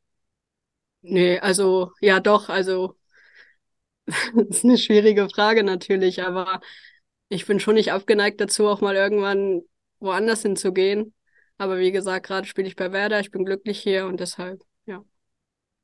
Nee, 1.01 1.39
also 1.39 1.91
ja 2.01 2.19
doch, 2.19 2.49
also 2.49 2.95
das 4.35 4.47
ist 4.57 4.63
eine 4.65 4.77
schwierige 4.77 5.29
Frage 5.29 5.63
natürlich, 5.63 6.23
aber 6.23 6.61
ich 7.29 7.45
bin 7.45 7.59
schon 7.59 7.75
nicht 7.75 7.91
abgeneigt 7.91 8.41
dazu, 8.41 8.67
auch 8.67 8.81
mal 8.81 8.95
irgendwann 8.95 9.61
woanders 9.99 10.41
hinzugehen. 10.41 11.13
Aber 11.59 11.77
wie 11.77 11.91
gesagt, 11.91 12.25
gerade 12.25 12.47
spiele 12.47 12.67
ich 12.67 12.75
bei 12.77 12.91
Werder, 12.93 13.19
ich 13.19 13.31
bin 13.31 13.43
glücklich 13.43 13.79
hier 13.79 14.05
und 14.07 14.19
deshalb, 14.19 14.61
ja. 14.85 15.03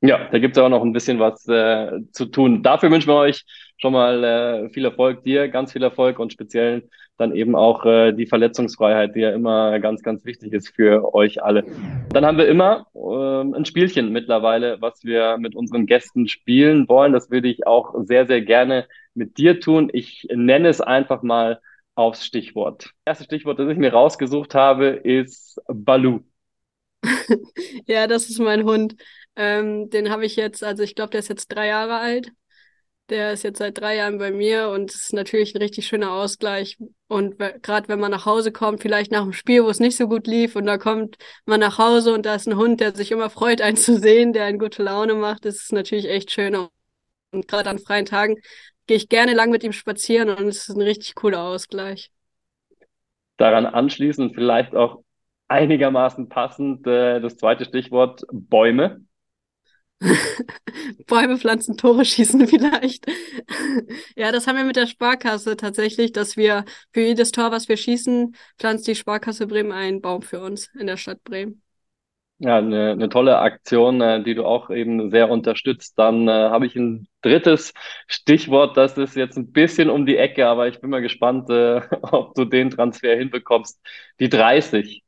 Ja, 0.00 0.28
da 0.30 0.38
gibt 0.38 0.56
es 0.56 0.62
auch 0.62 0.68
noch 0.68 0.82
ein 0.82 0.92
bisschen 0.92 1.18
was 1.18 1.46
äh, 1.48 2.00
zu 2.12 2.26
tun. 2.26 2.62
Dafür 2.62 2.90
wünschen 2.90 3.08
wir 3.08 3.16
euch 3.16 3.44
schon 3.76 3.92
mal 3.92 4.24
äh, 4.24 4.70
viel 4.70 4.86
Erfolg, 4.86 5.22
dir 5.24 5.48
ganz 5.48 5.72
viel 5.72 5.82
Erfolg 5.82 6.18
und 6.18 6.32
speziell 6.32 6.88
dann 7.18 7.34
eben 7.34 7.54
auch 7.54 7.84
äh, 7.84 8.12
die 8.12 8.26
Verletzungsfreiheit, 8.26 9.14
die 9.14 9.20
ja 9.20 9.32
immer 9.32 9.78
ganz, 9.80 10.02
ganz 10.02 10.24
wichtig 10.24 10.52
ist 10.54 10.68
für 10.74 11.14
euch 11.14 11.42
alle. 11.42 11.64
Dann 12.10 12.24
haben 12.24 12.38
wir 12.38 12.48
immer 12.48 12.86
äh, 12.94 13.56
ein 13.56 13.64
Spielchen 13.66 14.12
mittlerweile, 14.12 14.80
was 14.80 15.04
wir 15.04 15.36
mit 15.36 15.54
unseren 15.54 15.84
Gästen 15.84 16.26
spielen 16.26 16.88
wollen. 16.88 17.12
Das 17.12 17.30
würde 17.30 17.48
ich 17.48 17.66
auch 17.66 17.94
sehr, 18.04 18.26
sehr 18.26 18.40
gerne 18.40 18.86
mit 19.14 19.36
dir 19.36 19.60
tun. 19.60 19.90
Ich 19.92 20.26
nenne 20.30 20.68
es 20.68 20.80
einfach 20.80 21.22
mal 21.22 21.60
aufs 21.96 22.24
Stichwort. 22.24 22.84
Das 23.04 23.18
erste 23.18 23.24
Stichwort, 23.24 23.58
das 23.58 23.68
ich 23.68 23.78
mir 23.78 23.92
rausgesucht 23.92 24.54
habe, 24.54 24.86
ist 24.86 25.60
Balu. 25.66 26.20
ja, 27.86 28.06
das 28.06 28.30
ist 28.30 28.38
mein 28.38 28.64
Hund. 28.64 28.94
Ähm, 29.34 29.90
den 29.90 30.10
habe 30.10 30.24
ich 30.24 30.36
jetzt, 30.36 30.62
also 30.62 30.82
ich 30.82 30.94
glaube, 30.94 31.10
der 31.10 31.20
ist 31.20 31.28
jetzt 31.28 31.48
drei 31.48 31.66
Jahre 31.66 31.96
alt. 31.96 32.32
Der 33.08 33.32
ist 33.32 33.44
jetzt 33.44 33.58
seit 33.58 33.78
drei 33.78 33.96
Jahren 33.96 34.18
bei 34.18 34.32
mir 34.32 34.68
und 34.70 34.90
es 34.90 35.04
ist 35.04 35.12
natürlich 35.12 35.54
ein 35.54 35.62
richtig 35.62 35.86
schöner 35.86 36.12
Ausgleich. 36.12 36.76
Und 37.06 37.38
gerade 37.62 37.88
wenn 37.88 38.00
man 38.00 38.10
nach 38.10 38.26
Hause 38.26 38.50
kommt, 38.50 38.82
vielleicht 38.82 39.12
nach 39.12 39.22
einem 39.22 39.32
Spiel, 39.32 39.62
wo 39.62 39.68
es 39.68 39.78
nicht 39.78 39.96
so 39.96 40.08
gut 40.08 40.26
lief, 40.26 40.56
und 40.56 40.66
da 40.66 40.76
kommt 40.76 41.16
man 41.44 41.60
nach 41.60 41.78
Hause 41.78 42.12
und 42.12 42.26
da 42.26 42.34
ist 42.34 42.48
ein 42.48 42.56
Hund, 42.56 42.80
der 42.80 42.96
sich 42.96 43.12
immer 43.12 43.30
freut, 43.30 43.60
einen 43.60 43.76
zu 43.76 43.98
sehen, 44.00 44.32
der 44.32 44.44
eine 44.44 44.58
gute 44.58 44.82
Laune 44.82 45.14
macht, 45.14 45.44
das 45.44 45.56
ist 45.56 45.72
natürlich 45.72 46.08
echt 46.08 46.32
schön. 46.32 46.56
Und 47.30 47.46
gerade 47.46 47.70
an 47.70 47.78
freien 47.78 48.06
Tagen 48.06 48.36
gehe 48.86 48.96
ich 48.96 49.08
gerne 49.08 49.34
lang 49.34 49.50
mit 49.50 49.64
ihm 49.64 49.72
spazieren 49.72 50.30
und 50.30 50.46
es 50.46 50.68
ist 50.68 50.76
ein 50.76 50.82
richtig 50.82 51.14
cooler 51.14 51.42
Ausgleich. 51.42 52.10
Daran 53.36 53.66
anschließend 53.66 54.34
vielleicht 54.34 54.74
auch 54.74 55.02
einigermaßen 55.48 56.28
passend 56.28 56.86
äh, 56.86 57.20
das 57.20 57.36
zweite 57.36 57.64
Stichwort 57.64 58.22
Bäume. 58.32 59.04
Bäume 61.06 61.38
pflanzen, 61.38 61.76
Tore 61.76 62.04
schießen 62.04 62.46
vielleicht. 62.46 63.06
ja, 64.16 64.30
das 64.32 64.46
haben 64.46 64.56
wir 64.56 64.64
mit 64.64 64.76
der 64.76 64.86
Sparkasse 64.86 65.56
tatsächlich, 65.56 66.12
dass 66.12 66.36
wir 66.36 66.64
für 66.92 67.00
jedes 67.00 67.32
Tor, 67.32 67.50
was 67.50 67.68
wir 67.68 67.76
schießen, 67.76 68.34
pflanzt 68.58 68.86
die 68.86 68.94
Sparkasse 68.94 69.46
Bremen 69.46 69.72
einen 69.72 70.00
Baum 70.00 70.22
für 70.22 70.40
uns 70.40 70.68
in 70.74 70.86
der 70.86 70.96
Stadt 70.96 71.22
Bremen. 71.24 71.62
Ja, 72.38 72.58
eine, 72.58 72.90
eine 72.92 73.08
tolle 73.08 73.38
Aktion, 73.38 74.00
äh, 74.02 74.22
die 74.22 74.34
du 74.34 74.44
auch 74.44 74.68
eben 74.70 75.10
sehr 75.10 75.30
unterstützt. 75.30 75.98
Dann 75.98 76.28
äh, 76.28 76.32
habe 76.32 76.66
ich 76.66 76.76
ein 76.76 77.08
drittes 77.22 77.72
Stichwort, 78.08 78.76
das 78.76 78.98
ist 78.98 79.16
jetzt 79.16 79.38
ein 79.38 79.52
bisschen 79.52 79.88
um 79.88 80.04
die 80.04 80.18
Ecke, 80.18 80.46
aber 80.46 80.68
ich 80.68 80.80
bin 80.80 80.90
mal 80.90 81.00
gespannt, 81.00 81.48
äh, 81.48 81.80
ob 82.02 82.34
du 82.34 82.44
den 82.44 82.68
Transfer 82.70 83.16
hinbekommst. 83.16 83.80
Die 84.20 84.28
30. 84.28 85.02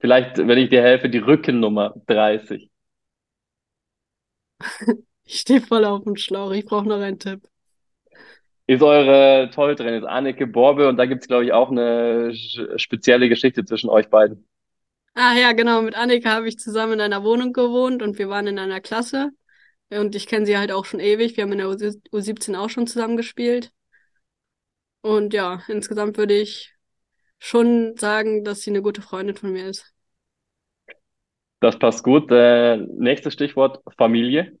Vielleicht, 0.00 0.38
wenn 0.38 0.58
ich 0.58 0.70
dir 0.70 0.82
helfe, 0.82 1.08
die 1.10 1.18
Rückennummer 1.18 1.94
30. 2.06 2.70
Ich 5.24 5.40
stehe 5.40 5.60
voll 5.60 5.84
auf 5.84 6.04
dem 6.04 6.16
Schlauch, 6.16 6.50
ich 6.52 6.64
brauche 6.64 6.86
noch 6.88 7.00
einen 7.00 7.18
Tipp. 7.18 7.48
ist 8.66 8.82
eure 8.82 9.50
Torhüterin, 9.50 9.94
ist 9.94 10.04
Anneke 10.04 10.46
Borbe 10.46 10.88
und 10.88 10.96
da 10.96 11.06
gibt 11.06 11.22
es, 11.22 11.28
glaube 11.28 11.44
ich, 11.44 11.52
auch 11.52 11.70
eine 11.70 12.32
spezielle 12.76 13.28
Geschichte 13.28 13.64
zwischen 13.64 13.90
euch 13.90 14.08
beiden. 14.08 14.46
Ah 15.14 15.34
ja, 15.34 15.52
genau. 15.52 15.82
Mit 15.82 15.94
Annika 15.94 16.30
habe 16.30 16.48
ich 16.48 16.58
zusammen 16.58 16.94
in 16.94 17.00
einer 17.00 17.22
Wohnung 17.24 17.52
gewohnt 17.52 18.02
und 18.02 18.18
wir 18.18 18.28
waren 18.28 18.46
in 18.46 18.58
einer 18.58 18.80
Klasse. 18.80 19.30
Und 19.90 20.14
ich 20.16 20.26
kenne 20.26 20.46
sie 20.46 20.58
halt 20.58 20.72
auch 20.72 20.84
schon 20.86 21.00
ewig. 21.00 21.36
Wir 21.36 21.44
haben 21.44 21.52
in 21.52 21.58
der 21.58 21.68
U17 21.68 22.56
auch 22.56 22.70
schon 22.70 22.86
zusammen 22.86 23.16
gespielt. 23.16 23.72
Und 25.02 25.32
ja, 25.34 25.62
insgesamt 25.68 26.16
würde 26.16 26.34
ich 26.40 26.74
schon 27.38 27.96
sagen, 27.98 28.44
dass 28.44 28.62
sie 28.62 28.70
eine 28.70 28.82
gute 28.82 29.02
Freundin 29.02 29.36
von 29.36 29.52
mir 29.52 29.68
ist. 29.68 29.92
Das 31.60 31.78
passt 31.78 32.02
gut. 32.04 32.30
Äh, 32.30 32.76
nächstes 32.76 33.32
Stichwort 33.34 33.80
Familie. 33.96 34.58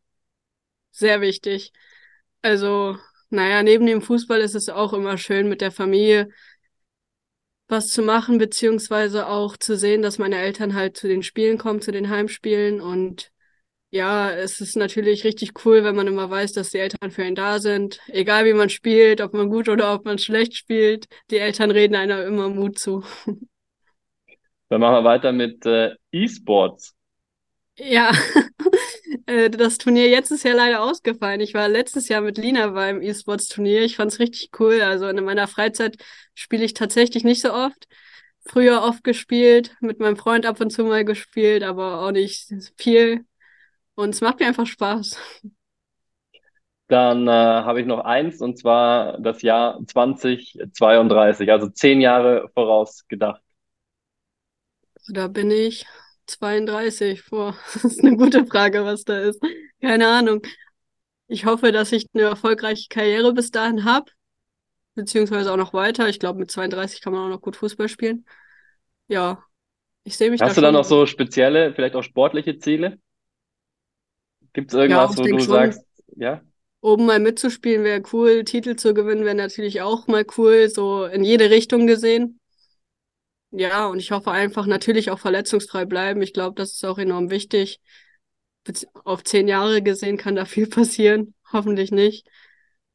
Sehr 0.90 1.20
wichtig. 1.20 1.72
Also, 2.42 2.96
naja, 3.30 3.62
neben 3.62 3.86
dem 3.86 4.02
Fußball 4.02 4.40
ist 4.40 4.54
es 4.54 4.68
auch 4.68 4.92
immer 4.92 5.16
schön, 5.18 5.48
mit 5.48 5.60
der 5.60 5.72
Familie 5.72 6.28
was 7.72 7.88
zu 7.88 8.02
machen, 8.02 8.38
beziehungsweise 8.38 9.26
auch 9.26 9.56
zu 9.56 9.76
sehen, 9.76 10.02
dass 10.02 10.18
meine 10.18 10.36
Eltern 10.36 10.74
halt 10.74 10.96
zu 10.96 11.08
den 11.08 11.24
Spielen 11.24 11.58
kommen, 11.58 11.80
zu 11.80 11.90
den 11.90 12.08
Heimspielen. 12.08 12.80
Und 12.80 13.32
ja, 13.90 14.30
es 14.30 14.60
ist 14.60 14.76
natürlich 14.76 15.24
richtig 15.24 15.64
cool, 15.64 15.82
wenn 15.82 15.96
man 15.96 16.06
immer 16.06 16.30
weiß, 16.30 16.52
dass 16.52 16.70
die 16.70 16.78
Eltern 16.78 17.10
für 17.10 17.24
einen 17.24 17.34
da 17.34 17.58
sind. 17.58 18.00
Egal 18.06 18.44
wie 18.44 18.54
man 18.54 18.68
spielt, 18.68 19.20
ob 19.20 19.34
man 19.34 19.50
gut 19.50 19.68
oder 19.68 19.92
ob 19.94 20.04
man 20.04 20.18
schlecht 20.18 20.56
spielt, 20.56 21.06
die 21.30 21.38
Eltern 21.38 21.72
reden 21.72 21.96
einer 21.96 22.24
immer 22.24 22.48
Mut 22.48 22.78
zu. 22.78 23.02
Dann 24.68 24.80
machen 24.80 24.94
wir 24.94 25.04
weiter 25.04 25.32
mit 25.32 25.66
äh, 25.66 25.94
E-Sports. 26.12 26.94
Ja, 27.76 28.12
äh, 29.26 29.50
das 29.50 29.78
Turnier 29.78 30.08
jetzt 30.08 30.30
ist 30.30 30.44
ja 30.44 30.52
leider 30.54 30.82
ausgefallen. 30.82 31.40
Ich 31.40 31.54
war 31.54 31.68
letztes 31.68 32.08
Jahr 32.08 32.20
mit 32.20 32.38
Lina 32.38 32.68
beim 32.68 33.02
E-Sports-Turnier. 33.02 33.82
Ich 33.82 33.96
fand 33.96 34.12
es 34.12 34.18
richtig 34.18 34.50
cool. 34.60 34.80
Also 34.82 35.08
in 35.08 35.24
meiner 35.24 35.48
Freizeit 35.48 35.96
spiele 36.34 36.64
ich 36.64 36.74
tatsächlich 36.74 37.24
nicht 37.24 37.42
so 37.42 37.52
oft. 37.52 37.86
Früher 38.44 38.82
oft 38.82 39.04
gespielt, 39.04 39.76
mit 39.80 40.00
meinem 40.00 40.16
Freund 40.16 40.46
ab 40.46 40.60
und 40.60 40.70
zu 40.70 40.84
mal 40.84 41.04
gespielt, 41.04 41.62
aber 41.62 42.00
auch 42.02 42.10
nicht 42.10 42.52
viel. 42.76 43.24
Und 43.94 44.10
es 44.10 44.20
macht 44.20 44.40
mir 44.40 44.46
einfach 44.46 44.66
Spaß. 44.66 45.16
Dann 46.88 47.26
äh, 47.26 47.30
habe 47.30 47.80
ich 47.80 47.86
noch 47.86 48.00
eins, 48.00 48.40
und 48.42 48.58
zwar 48.58 49.18
das 49.18 49.40
Jahr 49.42 49.80
2032, 49.86 51.50
also 51.50 51.68
zehn 51.68 52.00
Jahre 52.00 52.50
vorausgedacht. 52.54 53.40
Da 55.08 55.28
bin 55.28 55.50
ich 55.50 55.86
32. 56.32 57.24
Boah, 57.30 57.56
das 57.74 57.84
ist 57.84 58.00
eine 58.04 58.16
gute 58.16 58.46
Frage, 58.46 58.84
was 58.84 59.04
da 59.04 59.20
ist. 59.20 59.40
Keine 59.80 60.08
Ahnung. 60.08 60.42
Ich 61.28 61.46
hoffe, 61.46 61.72
dass 61.72 61.92
ich 61.92 62.06
eine 62.14 62.24
erfolgreiche 62.24 62.88
Karriere 62.88 63.32
bis 63.32 63.50
dahin 63.50 63.84
habe, 63.84 64.10
beziehungsweise 64.94 65.52
auch 65.52 65.56
noch 65.56 65.72
weiter. 65.72 66.08
Ich 66.08 66.18
glaube, 66.18 66.38
mit 66.38 66.50
32 66.50 67.00
kann 67.00 67.12
man 67.12 67.26
auch 67.26 67.34
noch 67.34 67.40
gut 67.40 67.56
Fußball 67.56 67.88
spielen. 67.88 68.26
Ja, 69.08 69.44
ich 70.04 70.16
sehe 70.16 70.30
mich 70.30 70.40
Hast 70.40 70.50
da 70.50 70.54
du 70.54 70.60
dann 70.60 70.74
schon. 70.74 70.80
noch 70.82 70.84
so 70.84 71.06
spezielle, 71.06 71.74
vielleicht 71.74 71.94
auch 71.94 72.02
sportliche 72.02 72.58
Ziele? 72.58 72.98
Gibt 74.52 74.72
es 74.72 74.78
irgendwas, 74.78 75.12
ich 75.12 75.18
wo 75.18 75.22
du 75.22 75.38
schon. 75.38 75.46
sagst, 75.46 75.86
ja? 76.16 76.42
Oben 76.80 77.06
mal 77.06 77.20
mitzuspielen 77.20 77.84
wäre 77.84 78.02
cool, 78.12 78.44
Titel 78.44 78.74
zu 78.76 78.92
gewinnen 78.92 79.24
wäre 79.24 79.36
natürlich 79.36 79.80
auch 79.82 80.08
mal 80.08 80.26
cool, 80.36 80.68
so 80.68 81.04
in 81.04 81.22
jede 81.22 81.48
Richtung 81.50 81.86
gesehen. 81.86 82.40
Ja, 83.52 83.86
und 83.86 83.98
ich 83.98 84.10
hoffe 84.10 84.30
einfach 84.30 84.66
natürlich 84.66 85.10
auch 85.10 85.18
verletzungsfrei 85.18 85.84
bleiben. 85.84 86.22
Ich 86.22 86.32
glaube, 86.32 86.54
das 86.56 86.72
ist 86.72 86.84
auch 86.84 86.98
enorm 86.98 87.30
wichtig. 87.30 87.80
Auf 89.04 89.24
zehn 89.24 89.46
Jahre 89.46 89.82
gesehen 89.82 90.16
kann 90.16 90.36
da 90.36 90.46
viel 90.46 90.66
passieren. 90.68 91.34
Hoffentlich 91.52 91.92
nicht. 91.92 92.26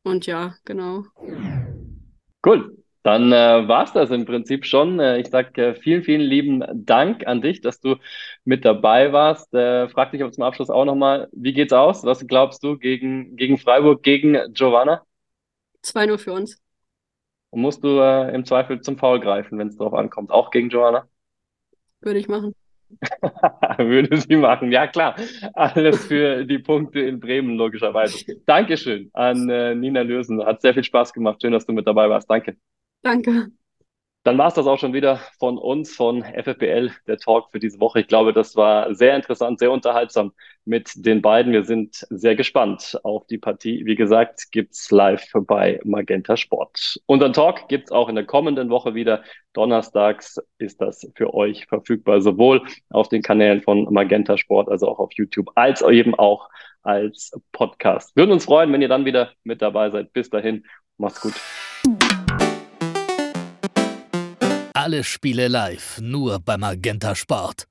Und 0.04 0.26
ja, 0.26 0.56
genau. 0.66 1.04
Cool. 2.44 2.78
Dann 3.04 3.32
äh, 3.32 3.68
war 3.68 3.86
es 3.86 3.94
das 3.94 4.10
im 4.10 4.26
Prinzip 4.26 4.66
schon. 4.66 5.00
Äh, 5.00 5.20
ich 5.20 5.28
sage 5.28 5.68
äh, 5.68 5.76
vielen, 5.76 6.04
vielen 6.04 6.22
lieben 6.22 6.64
Dank 6.74 7.26
an 7.26 7.42
dich, 7.42 7.62
dass 7.62 7.80
du 7.80 7.96
mit 8.44 8.66
dabei 8.66 9.14
warst. 9.14 9.54
Äh, 9.54 9.88
frag 9.90 10.12
dich 10.12 10.22
aber 10.22 10.32
zum 10.32 10.44
Abschluss 10.44 10.70
auch 10.70 10.84
nochmal, 10.86 11.30
wie 11.32 11.54
geht's 11.54 11.72
aus? 11.72 12.04
Was 12.04 12.26
glaubst 12.28 12.64
du 12.64 12.78
gegen, 12.78 13.36
gegen 13.38 13.60
Freiburg, 13.60 14.04
gegen 14.04 14.38
Giovanna? 14.54 15.04
2-0 15.84 16.18
für 16.18 16.34
uns. 16.34 16.60
Und 17.50 17.62
musst 17.62 17.84
du 17.84 18.00
äh, 18.00 18.34
im 18.34 18.46
Zweifel 18.46 18.82
zum 18.82 18.98
Foul 18.98 19.20
greifen, 19.20 19.58
wenn 19.58 19.68
es 19.68 19.78
darauf 19.78 19.94
ankommt, 19.94 20.32
auch 20.32 20.52
gegen 20.52 20.70
Giovanna? 20.70 21.08
Würde 22.02 22.20
ich 22.20 22.28
machen. 22.28 22.54
Würde 23.78 24.18
sie 24.18 24.36
machen, 24.36 24.72
ja 24.72 24.88
klar. 24.88 25.16
Alles 25.54 26.06
für 26.06 26.46
die 26.46 26.60
Punkte 26.60 27.00
in 27.02 27.20
Bremen, 27.20 27.58
logischerweise. 27.58 28.36
Dankeschön 28.46 29.10
an 29.14 29.50
äh, 29.50 29.76
Nina 29.76 30.02
Lösen. 30.02 30.44
Hat 30.46 30.62
sehr 30.62 30.74
viel 30.74 30.84
Spaß 30.84 31.14
gemacht. 31.14 31.42
Schön, 31.42 31.52
dass 31.52 31.66
du 31.66 31.74
mit 31.74 31.88
dabei 31.88 32.10
warst. 32.10 32.30
Danke. 32.30 32.58
Danke. 33.02 33.48
Dann 34.28 34.38
war 34.38 34.50
es 34.50 34.56
das 34.56 34.68
auch 34.68 34.78
schon 34.78 34.92
wieder 34.92 35.22
von 35.40 35.58
uns, 35.58 35.96
von 35.96 36.22
FFBL, 36.22 36.92
der 37.08 37.18
Talk 37.18 37.50
für 37.50 37.60
diese 37.60 37.80
Woche. 37.80 38.02
Ich 38.02 38.08
glaube, 38.08 38.34
das 38.34 38.58
war 38.58 38.94
sehr 38.94 39.16
interessant, 39.16 39.58
sehr 39.58 39.72
unterhaltsam 39.72 40.34
mit 40.66 40.92
den 40.98 41.22
beiden. 41.22 41.54
Wir 41.54 41.64
sind 41.64 42.06
sehr 42.10 42.36
gespannt 42.36 43.00
auf 43.04 43.26
die 43.28 43.38
Partie. 43.38 43.86
Wie 43.86 43.96
gesagt, 43.96 44.52
gibt's 44.52 44.92
live 44.92 45.24
bei 45.34 45.80
Magenta 45.86 46.36
Sport. 46.36 47.00
Unseren 47.06 47.32
Talk 47.32 47.70
gibt's 47.70 47.90
auch 47.90 48.10
in 48.10 48.16
der 48.16 48.26
kommenden 48.26 48.70
Woche 48.70 48.96
wieder. 48.96 49.24
Donnerstags 49.54 50.42
ist 50.58 50.82
das 50.82 51.10
für 51.16 51.34
euch 51.34 51.66
verfügbar, 51.68 52.20
sowohl 52.20 52.64
auf 52.90 53.08
den 53.08 53.22
Kanälen 53.22 53.62
von 53.62 53.88
Magenta 53.94 54.38
Sport, 54.38 54.68
also 54.68 54.90
auch 54.90 55.00
auf 55.00 55.14
YouTube, 55.14 55.52
als 55.56 55.82
eben 55.82 56.14
auch 56.16 56.50
als 56.84 57.32
Podcast. 57.54 58.14
Würden 58.18 58.34
uns 58.34 58.44
freuen, 58.44 58.74
wenn 58.74 58.82
ihr 58.82 58.90
dann 58.90 59.06
wieder 59.06 59.32
mit 59.46 59.62
dabei 59.62 59.90
seid. 59.90 60.12
Bis 60.12 60.30
dahin, 60.30 60.66
macht's 60.98 61.22
gut. 61.22 62.07
Alle 64.88 65.04
Spiele 65.04 65.50
live, 65.50 66.00
nur 66.00 66.40
bei 66.40 66.56
Magenta 66.56 67.14
Sport. 67.14 67.66